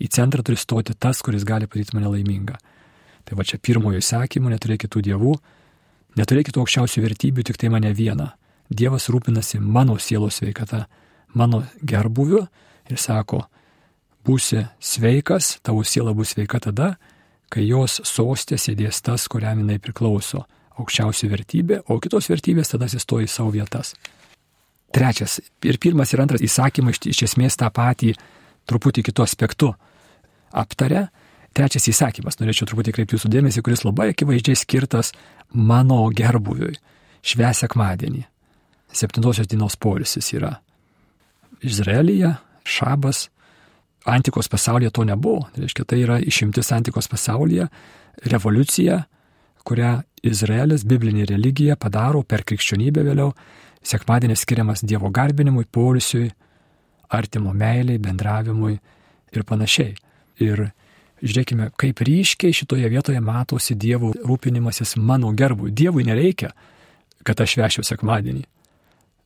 Į 0.00 0.08
centrą 0.16 0.42
turi 0.44 0.56
stoti 0.60 0.96
tas, 0.96 1.20
kuris 1.24 1.44
gali 1.44 1.68
padaryti 1.68 1.96
mane 1.96 2.08
laimingą. 2.08 2.56
Tai 3.26 3.36
va 3.36 3.44
čia 3.44 3.60
pirmojo 3.60 4.00
įsakymo, 4.00 4.48
neturėk 4.52 4.86
kitų 4.86 5.02
dievų, 5.10 5.34
neturėk 6.16 6.48
kitų 6.50 6.62
aukščiausių 6.64 7.04
vertybių, 7.04 7.44
tik 7.48 7.60
tai 7.60 7.70
mane 7.72 7.92
vieną. 7.96 8.30
Dievas 8.72 9.10
rūpinasi 9.12 9.60
mano 9.60 9.98
sielos 10.00 10.40
sveikata, 10.40 10.86
mano 11.34 11.64
gerbuviu 11.84 12.46
ir 12.88 13.00
sako, 13.00 13.44
būsi 14.26 14.64
sveikas, 14.82 15.56
tavo 15.62 15.84
siela 15.84 16.14
bus 16.14 16.34
sveika 16.34 16.60
tada, 16.62 16.96
kai 17.52 17.66
jos 17.66 18.00
sostė 18.04 18.58
sėdės 18.58 19.02
tas, 19.06 19.28
kuriam 19.30 19.62
jinai 19.62 19.78
priklauso. 19.82 20.44
Aukščiausia 20.76 21.30
vertybė, 21.32 21.78
o 21.88 21.96
kitos 22.04 22.26
vertybės 22.28 22.74
tada 22.74 22.84
atsistoja 22.84 23.24
į 23.24 23.30
savo 23.32 23.54
vietas. 23.54 23.94
Trečias 24.92 25.38
ir 25.64 25.78
pirmas 25.80 26.12
ir 26.12 26.20
antras 26.20 26.44
įsakymai 26.44 26.92
iš, 26.92 27.00
iš 27.14 27.22
esmės 27.30 27.56
tą 27.56 27.70
patį 27.72 28.12
truputį 28.68 29.06
kitų 29.08 29.24
aspektų 29.24 29.70
aptarė, 30.52 31.06
Trečias 31.56 31.86
įsakymas, 31.88 32.36
norėčiau 32.36 32.66
truputį 32.68 32.92
kreipti 32.92 33.16
jūsų 33.16 33.30
dėmesį, 33.32 33.62
kuris 33.64 33.82
labai 33.86 34.10
akivaizdžiai 34.12 34.58
skirtas 34.60 35.14
mano 35.56 36.02
gerbuviui. 36.12 36.74
Šves 37.24 37.62
sekmadienį. 37.62 38.26
Septintosios 38.92 39.48
dienos 39.48 39.78
polisis 39.80 40.28
yra. 40.36 40.58
Izraelyje, 41.64 42.34
šabas, 42.68 43.30
antikos 44.06 44.48
pasaulyje 44.48 44.92
to 44.94 45.04
nebuvo. 45.04 45.46
Tai 45.52 45.64
reiškia, 45.64 45.84
tai 45.84 46.00
yra 46.04 46.16
išimtis 46.22 46.72
antikos 46.72 47.08
pasaulyje, 47.10 47.68
revoliucija, 48.32 49.02
kurią 49.66 49.92
Izraelis, 50.26 50.86
biblinė 50.86 51.26
religija 51.30 51.76
padaro 51.76 52.22
per 52.22 52.44
krikščionybę 52.46 53.04
vėliau. 53.06 53.32
Sekmadienis 53.86 54.42
skiriamas 54.42 54.82
Dievo 54.86 55.10
garbinimui, 55.14 55.66
polisiui, 55.70 56.30
artimo 57.14 57.52
meiliai, 57.54 58.02
bendravimui 58.02 58.74
ir 59.34 59.46
panašiai. 59.46 59.94
Ir 60.42 60.68
Žiūrėkime, 61.16 61.70
kaip 61.80 62.00
ryškiai 62.04 62.52
šitoje 62.52 62.88
vietoje 62.92 63.20
matosi 63.24 63.74
Dievo 63.74 64.10
rūpinimasis 64.12 64.98
mano 65.00 65.30
gerbu. 65.32 65.70
Dievui 65.72 66.04
nereikia, 66.04 66.50
kad 67.24 67.40
aš 67.40 67.56
vešiu 67.56 67.84
sekmadienį. 67.88 68.44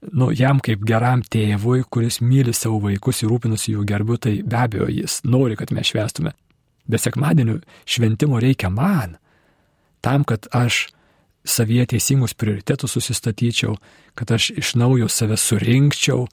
Nu, 0.01 0.31
jam 0.33 0.63
kaip 0.65 0.81
geram 0.89 1.21
tėvui, 1.21 1.83
kuris 1.93 2.23
myli 2.25 2.55
savo 2.57 2.79
vaikus 2.87 3.21
ir 3.21 3.29
rūpinasi 3.29 3.75
jų 3.75 3.85
gerbiu, 3.89 4.17
tai 4.17 4.39
be 4.41 4.57
abejo 4.57 4.87
jis 4.89 5.19
nori, 5.29 5.59
kad 5.61 5.75
mes 5.77 5.91
švestume. 5.93 6.33
Bet 6.89 7.05
sekmadienio 7.05 7.59
šventimo 7.85 8.41
reikia 8.41 8.71
man, 8.73 9.19
tam, 10.01 10.25
kad 10.25 10.49
aš 10.57 10.87
savyje 11.45 11.91
teisingus 11.93 12.33
prioritetus 12.35 12.97
susistatyčiau, 12.97 13.77
kad 14.17 14.33
aš 14.33 14.51
iš 14.57 14.73
naujo 14.81 15.09
save 15.09 15.37
surinkčiau, 15.37 16.25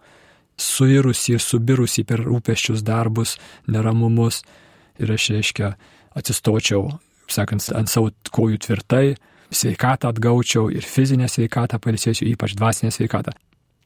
suirusi 0.57 1.36
ir 1.36 1.43
subirusi 1.43 2.05
per 2.07 2.24
rūpeščius 2.24 2.86
darbus, 2.88 3.36
neramumus 3.68 4.41
ir 4.97 5.11
aš, 5.11 5.28
reiškia, 5.36 5.74
atsistočiau, 6.18 6.88
sakant, 7.30 7.68
ant 7.76 7.91
savo 7.91 8.13
kojų 8.32 8.63
tvirtai, 8.63 9.18
sveikatą 9.51 10.09
atgaučiau 10.11 10.72
ir 10.72 10.88
fizinę 10.88 11.28
sveikatą 11.32 11.80
palisėsiu, 11.84 12.26
ypač 12.32 12.55
dvasinę 12.57 12.95
sveikatą. 12.95 13.36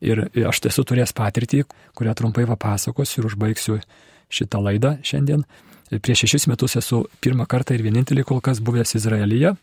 Ir 0.02 0.24
aš 0.49 0.64
esu 0.72 0.86
turėjęs 0.88 1.14
patirtį, 1.18 1.66
kurią 1.97 2.16
trumpai 2.18 2.47
papasakosiu 2.49 3.22
ir 3.22 3.28
užbaigsiu 3.30 3.78
šitą 4.32 4.62
laidą 4.64 4.95
šiandien. 5.06 5.43
Prieš 5.91 6.24
šešis 6.24 6.47
metus 6.47 6.78
esu 6.80 7.04
pirmą 7.22 7.45
kartą 7.52 7.76
ir 7.76 7.84
vienintelį 7.86 8.24
kol 8.28 8.41
kas 8.43 8.62
buvęs 8.64 8.95
Izraelyje. 8.97 9.54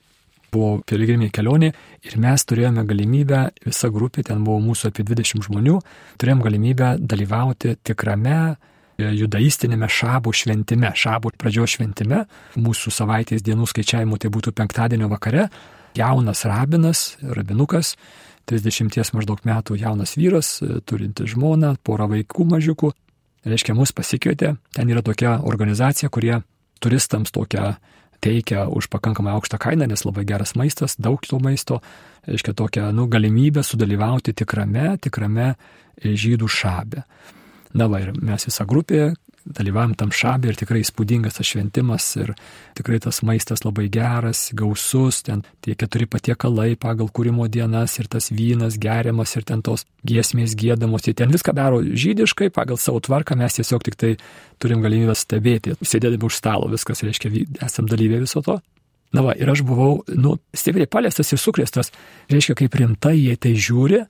Buvo 0.52 0.78
piligriminė 0.88 1.28
kelionė 1.34 1.72
ir 2.08 2.14
mes 2.20 2.44
turėjome 2.48 2.86
galimybę, 2.88 3.40
visa 3.66 3.90
grupė, 3.92 4.24
ten 4.24 4.44
buvo 4.46 4.62
mūsų 4.64 4.88
apie 4.88 5.04
20 5.04 5.44
žmonių, 5.44 5.74
turėjom 6.20 6.40
galimybę 6.44 6.94
dalyvauti 7.00 7.74
tikrame 7.84 8.38
judaistinėme 8.98 9.86
šabų 9.92 10.32
šventime, 10.34 10.90
šabų 10.96 11.34
pradžios 11.38 11.76
šventime, 11.76 12.24
mūsų 12.58 12.92
savaitės 12.94 13.44
dienų 13.46 13.68
skaičiavimu 13.70 14.18
tai 14.18 14.30
būtų 14.34 14.54
penktadienio 14.58 15.10
vakare, 15.12 15.46
jaunas 15.98 16.44
rabinas, 16.48 17.04
rabinukas, 17.22 17.94
30 18.48 19.12
maždaug 19.16 19.42
metų 19.44 19.76
jaunas 19.80 20.16
vyras, 20.18 20.58
turintis 20.88 21.34
žmoną, 21.34 21.74
porą 21.84 22.08
vaikų 22.14 22.46
mažiukų, 22.54 22.92
reiškia, 23.48 23.76
mus 23.76 23.92
pasikvietė, 23.96 24.56
ten 24.74 24.90
yra 24.92 25.04
tokia 25.04 25.38
organizacija, 25.44 26.10
kurie 26.12 26.40
turistams 26.82 27.34
tokią 27.34 27.74
teikia 28.24 28.66
už 28.66 28.88
pakankamai 28.90 29.34
aukštą 29.36 29.60
kainą, 29.62 29.86
nes 29.90 30.02
labai 30.06 30.24
geras 30.26 30.56
maistas, 30.58 30.96
daug 30.98 31.22
to 31.22 31.38
maisto, 31.42 31.80
reiškia 32.26 32.54
tokią 32.58 32.90
nu, 32.96 33.06
galimybę 33.10 33.62
sudalyvauti 33.62 34.34
tikrame, 34.34 34.96
tikrame 35.02 35.52
žydų 36.02 36.48
šabe. 36.50 37.04
Na 37.78 37.86
va 37.90 38.00
ir 38.02 38.14
mes 38.16 38.48
visą 38.48 38.66
grupę 38.66 39.12
dalyvavom 39.56 39.94
tam 39.98 40.12
šabė 40.14 40.52
ir 40.52 40.58
tikrai 40.60 40.82
įspūdingas 40.84 41.38
tas 41.38 41.48
šventimas 41.48 42.06
ir 42.20 42.32
tikrai 42.78 43.00
tas 43.02 43.20
maistas 43.26 43.64
labai 43.64 43.88
geras, 43.92 44.48
gausus, 44.56 45.22
ten 45.26 45.44
tie 45.64 45.76
keturi 45.78 46.08
patiekalai 46.10 46.72
pagal 46.80 47.10
kūrimo 47.14 47.48
dienas 47.50 47.96
ir 47.98 48.08
tas 48.12 48.30
vynas 48.34 48.78
geriamas 48.80 49.34
ir 49.36 49.46
ten 49.48 49.64
tos 49.64 49.86
giesmės 50.08 50.56
gėdamos, 50.58 51.08
jie 51.08 51.16
ten 51.18 51.32
viską 51.34 51.54
daro 51.56 51.80
žydiškai, 51.82 52.50
pagal 52.54 52.80
savo 52.80 53.02
tvarką 53.04 53.38
mes 53.38 53.58
tiesiog 53.58 53.86
tik 53.88 53.98
tai 54.00 54.14
turim 54.62 54.82
galimybę 54.84 55.16
stebėti, 55.18 55.78
sėdėdami 55.82 56.28
už 56.28 56.38
stalo, 56.38 56.70
viskas 56.72 57.04
reiškia, 57.06 57.32
esam 57.64 57.88
dalyviai 57.90 58.24
viso 58.26 58.42
to. 58.44 58.58
Na 59.16 59.22
va, 59.24 59.32
ir 59.32 59.48
aš 59.48 59.62
buvau, 59.64 60.02
nu, 60.20 60.36
stipriai 60.52 60.88
paliestas 60.90 61.32
ir 61.32 61.40
sukrėstas, 61.40 61.94
reiškia, 62.28 62.58
kaip 62.58 62.74
rimtai 62.76 63.14
jie 63.16 63.36
tai 63.40 63.54
žiūri 63.56 64.02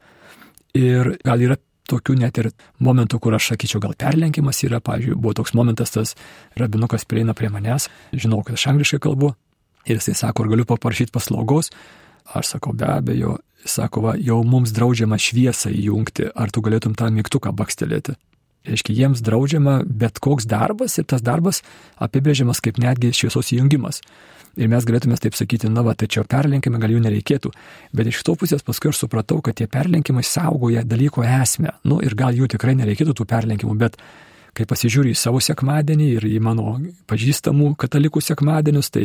ir 0.78 1.12
gal 1.22 1.44
yra 1.44 1.56
tokių 1.88 2.18
net 2.20 2.38
ir 2.40 2.50
momentų, 2.84 3.20
kur 3.22 3.36
aš 3.38 3.52
sakyčiau, 3.52 3.80
gal 3.82 3.96
perlenkimas 3.98 4.62
yra, 4.66 4.80
pavyzdžiui, 4.84 5.16
buvo 5.18 5.34
toks 5.38 5.54
momentas, 5.56 5.92
tas 5.94 6.14
rabinukas 6.60 7.06
prieina 7.08 7.34
prie 7.36 7.50
manęs, 7.52 7.88
žinau, 8.12 8.42
kad 8.46 8.58
aš 8.58 8.68
angliškai 8.72 9.00
kalbu, 9.08 9.32
ir 9.88 10.00
jisai 10.00 10.16
sako, 10.18 10.44
ar 10.44 10.52
galiu 10.54 10.68
paprašyti 10.68 11.14
paslaugos, 11.14 11.72
aš 12.36 12.54
sakau, 12.54 12.74
be 12.76 12.88
abejo, 12.92 13.38
sako, 13.64 14.04
va, 14.04 14.16
jau 14.20 14.40
mums 14.46 14.72
draudžiama 14.76 15.18
šviesą 15.20 15.72
įjungti, 15.74 16.30
ar 16.36 16.52
tu 16.52 16.62
galėtum 16.64 16.96
tą 16.98 17.10
mygtuką 17.14 17.54
bakstelėti. 17.56 18.16
Reiškia, 18.68 18.96
jiems 18.96 19.22
draudžiama 19.24 19.80
bet 19.86 20.20
koks 20.22 20.46
darbas 20.48 20.98
ir 21.00 21.06
tas 21.08 21.24
darbas 21.24 21.62
apibrėžiamas 22.04 22.60
kaip 22.64 22.80
netgi 22.82 23.14
šviesos 23.16 23.54
įjungimas. 23.56 24.02
Ir 24.58 24.70
mes 24.70 24.86
galėtume 24.86 25.14
taip 25.22 25.36
sakyti, 25.38 25.68
na, 25.70 25.84
va, 25.86 25.94
tai 25.94 26.08
čia 26.10 26.24
perlenkime, 26.26 26.80
gal 26.82 26.90
jų 26.90 27.02
nereikėtų. 27.04 27.52
Bet 27.94 28.08
iš 28.10 28.24
to 28.26 28.34
pusės 28.38 28.64
paskui 28.66 28.90
aš 28.90 29.04
supratau, 29.04 29.38
kad 29.44 29.58
tie 29.58 29.68
perlenkimai 29.70 30.24
saugoja 30.26 30.82
dalyko 30.82 31.22
esmę. 31.22 31.76
Nu, 31.86 32.00
ir 32.02 32.16
gal 32.18 32.34
jų 32.34 32.48
tikrai 32.56 32.74
nereikėtų 32.80 33.14
tų 33.20 33.28
perlenkimų, 33.30 33.76
bet 33.78 34.00
kai 34.58 34.66
pasižiūri 34.66 35.12
į 35.14 35.18
savo 35.18 35.38
sekmadienį 35.44 36.08
ir 36.16 36.26
į 36.26 36.38
mano 36.42 36.74
pažįstamų 37.10 37.74
katalikų 37.78 38.22
sekmadienius, 38.24 38.90
tai, 38.90 39.04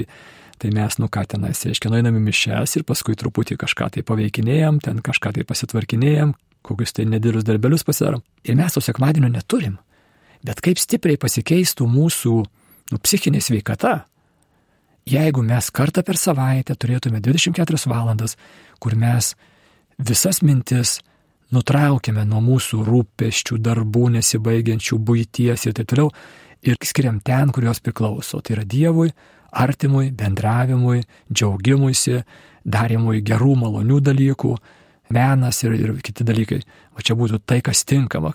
tai 0.57 0.71
mes, 0.73 0.97
nu 0.97 1.11
ką 1.11 1.27
tenais, 1.35 1.61
reiškia, 1.67 1.91
nueiname 1.93 2.23
mišes 2.23 2.79
ir 2.79 2.87
paskui 2.89 3.13
truputį 3.19 3.59
kažką 3.61 3.91
tai 3.93 4.05
paveikinėjom, 4.07 4.81
ten 4.81 5.03
kažką 5.05 5.35
tai 5.37 5.45
pasitvarkinėjom, 5.45 6.33
kokius 6.63 6.95
tai 6.95 7.05
nedėlius 7.09 7.45
darbelius 7.47 7.85
pasidarom. 7.87 8.23
Ir 8.43 8.57
mes 8.59 8.73
to 8.75 8.81
sekmadienio 8.83 9.29
neturim. 9.31 9.77
Bet 10.43 10.59
kaip 10.63 10.79
stipriai 10.81 11.19
pasikeistų 11.19 11.87
mūsų 11.87 12.33
nu, 12.91 12.99
psichinė 12.99 13.39
sveikata, 13.43 13.95
jeigu 15.07 15.43
mes 15.45 15.69
kartą 15.71 16.03
per 16.03 16.19
savaitę 16.19 16.75
turėtume 16.75 17.21
24 17.23 17.79
valandas, 17.91 18.37
kur 18.79 18.95
mes 18.99 19.33
visas 19.99 20.41
mintis 20.43 20.99
nutraukiame 21.53 22.25
nuo 22.27 22.41
mūsų 22.43 22.81
rūpeščių, 22.87 23.59
darbų, 23.61 24.07
nesibaigiančių 24.17 24.97
būties 24.99 25.67
ir 25.67 25.77
taip 25.77 25.91
toliau, 25.91 26.09
ir 26.65 26.79
skiriam 26.83 27.19
ten, 27.23 27.51
kur 27.53 27.67
jos 27.67 27.81
priklauso. 27.83 28.41
Tai 28.41 28.57
yra 28.57 28.65
Dievui, 28.67 29.11
artimui, 29.53 30.09
bendravimui, 30.17 31.03
džiaugimuisi, 31.31 32.23
darimui 32.63 33.21
gerų, 33.25 33.53
malonių 33.63 33.99
dalykų, 34.09 34.53
menas 35.09 35.63
ir, 35.63 35.75
ir 35.77 35.95
kiti 36.03 36.25
dalykai. 36.27 36.61
O 36.97 37.03
čia 37.03 37.17
būtų 37.17 37.41
tai, 37.45 37.61
kas 37.65 37.83
tinkama. 37.89 38.33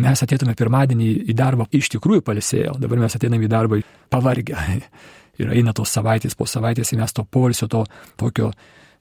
Mes 0.00 0.22
atėtume 0.22 0.54
pirmadienį 0.58 1.08
į 1.30 1.34
darbą 1.36 1.66
iš 1.74 1.90
tikrųjų 1.96 2.22
palisėjo, 2.26 2.76
dabar 2.80 3.00
mes 3.02 3.16
ateiname 3.16 3.48
į 3.48 3.50
darbą 3.50 3.80
pavargę. 4.12 4.58
Ir 5.40 5.54
eina 5.56 5.72
tos 5.72 5.88
savaitės 5.94 6.34
po 6.36 6.44
savaitės 6.44 6.90
ir 6.92 6.98
mes 7.00 7.14
to 7.16 7.22
polisio, 7.24 7.64
to 7.70 7.86
tokio, 8.20 8.50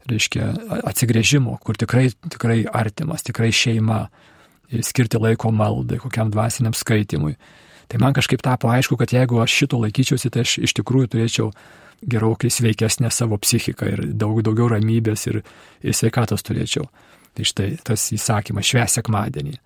reiškia, 0.07 0.45
atsigrėžimo, 0.87 1.57
kur 1.65 1.75
tikrai, 1.75 2.05
tikrai 2.31 2.61
artimas, 2.63 3.25
tikrai 3.27 3.49
šeima, 3.51 4.05
skirti 4.87 5.19
laiko 5.19 5.51
maldai, 5.51 5.99
kokiam 5.99 6.31
dvasiniam 6.31 6.71
skaitimui. 6.77 7.33
Tai 7.91 7.99
man 7.99 8.15
kažkaip 8.15 8.39
tapo 8.45 8.71
aišku, 8.71 8.95
kad 9.01 9.11
jeigu 9.11 9.41
aš 9.43 9.57
šito 9.63 9.81
laikyčiausi, 9.83 10.31
tai 10.31 10.45
aš 10.45 10.59
iš 10.63 10.77
tikrųjų 10.79 11.11
turėčiau 11.11 11.51
gerokai 12.01 12.51
sveikesnę 12.53 13.11
savo 13.11 13.37
psichiką 13.37 13.87
ir 13.89 14.03
daug 14.13 14.41
daugiau 14.45 14.69
ramybės 14.75 15.27
ir, 15.31 15.41
ir 15.83 15.95
sveikatos 15.95 16.45
turėčiau. 16.45 16.87
Tai 17.35 17.45
štai 17.45 17.69
tas 17.85 18.07
įsakymas 18.15 18.67
švęs 18.67 18.99
sekmadienį. 18.99 19.57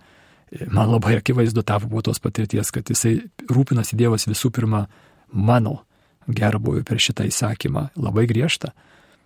Man 0.69 0.91
labai 0.91 1.17
akivaizdu 1.17 1.63
tapo 1.65 1.89
po 1.89 2.03
tos 2.05 2.19
patirties, 2.21 2.69
kad 2.73 2.89
jisai 2.89 3.15
rūpinasi 3.49 3.97
Dievas 3.97 4.27
visų 4.29 4.51
pirma 4.53 4.85
mano 5.33 5.79
gerbuoju 6.27 6.83
per 6.87 7.01
šitą 7.01 7.25
įsakymą, 7.27 7.89
labai 7.99 8.27
griežtą. 8.29 8.71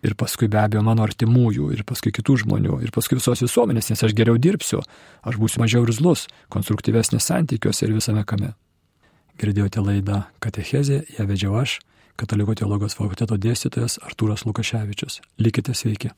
Ir 0.06 0.14
paskui 0.14 0.48
be 0.48 0.60
abejo 0.62 0.84
mano 0.86 1.04
artimųjų, 1.08 1.72
ir 1.74 1.82
paskui 1.88 2.14
kitų 2.14 2.38
žmonių, 2.44 2.78
ir 2.86 2.94
paskui 2.94 3.18
visos 3.18 3.42
visuomenės, 3.42 3.90
nes 3.90 4.04
aš 4.06 4.14
geriau 4.16 4.38
dirbsiu, 4.38 4.84
aš 5.26 5.40
būsiu 5.42 5.64
mažiau 5.64 5.84
rizlus, 5.90 6.28
konstruktyvesnis 6.54 7.26
santykiuose 7.26 7.88
ir 7.88 7.96
visame 7.98 8.24
kame. 8.30 8.54
Girdėjote 9.42 9.82
laidą 9.82 10.22
Katechezė, 10.42 11.02
ją 11.18 11.26
vedžiau 11.30 11.58
aš, 11.60 11.80
Katalikų 12.18 12.56
teologijos 12.58 12.98
fakulteto 12.98 13.38
dėstytojas 13.38 14.00
Artūras 14.02 14.48
Lukaševičius. 14.50 15.22
Likite 15.38 15.78
sveiki. 15.78 16.18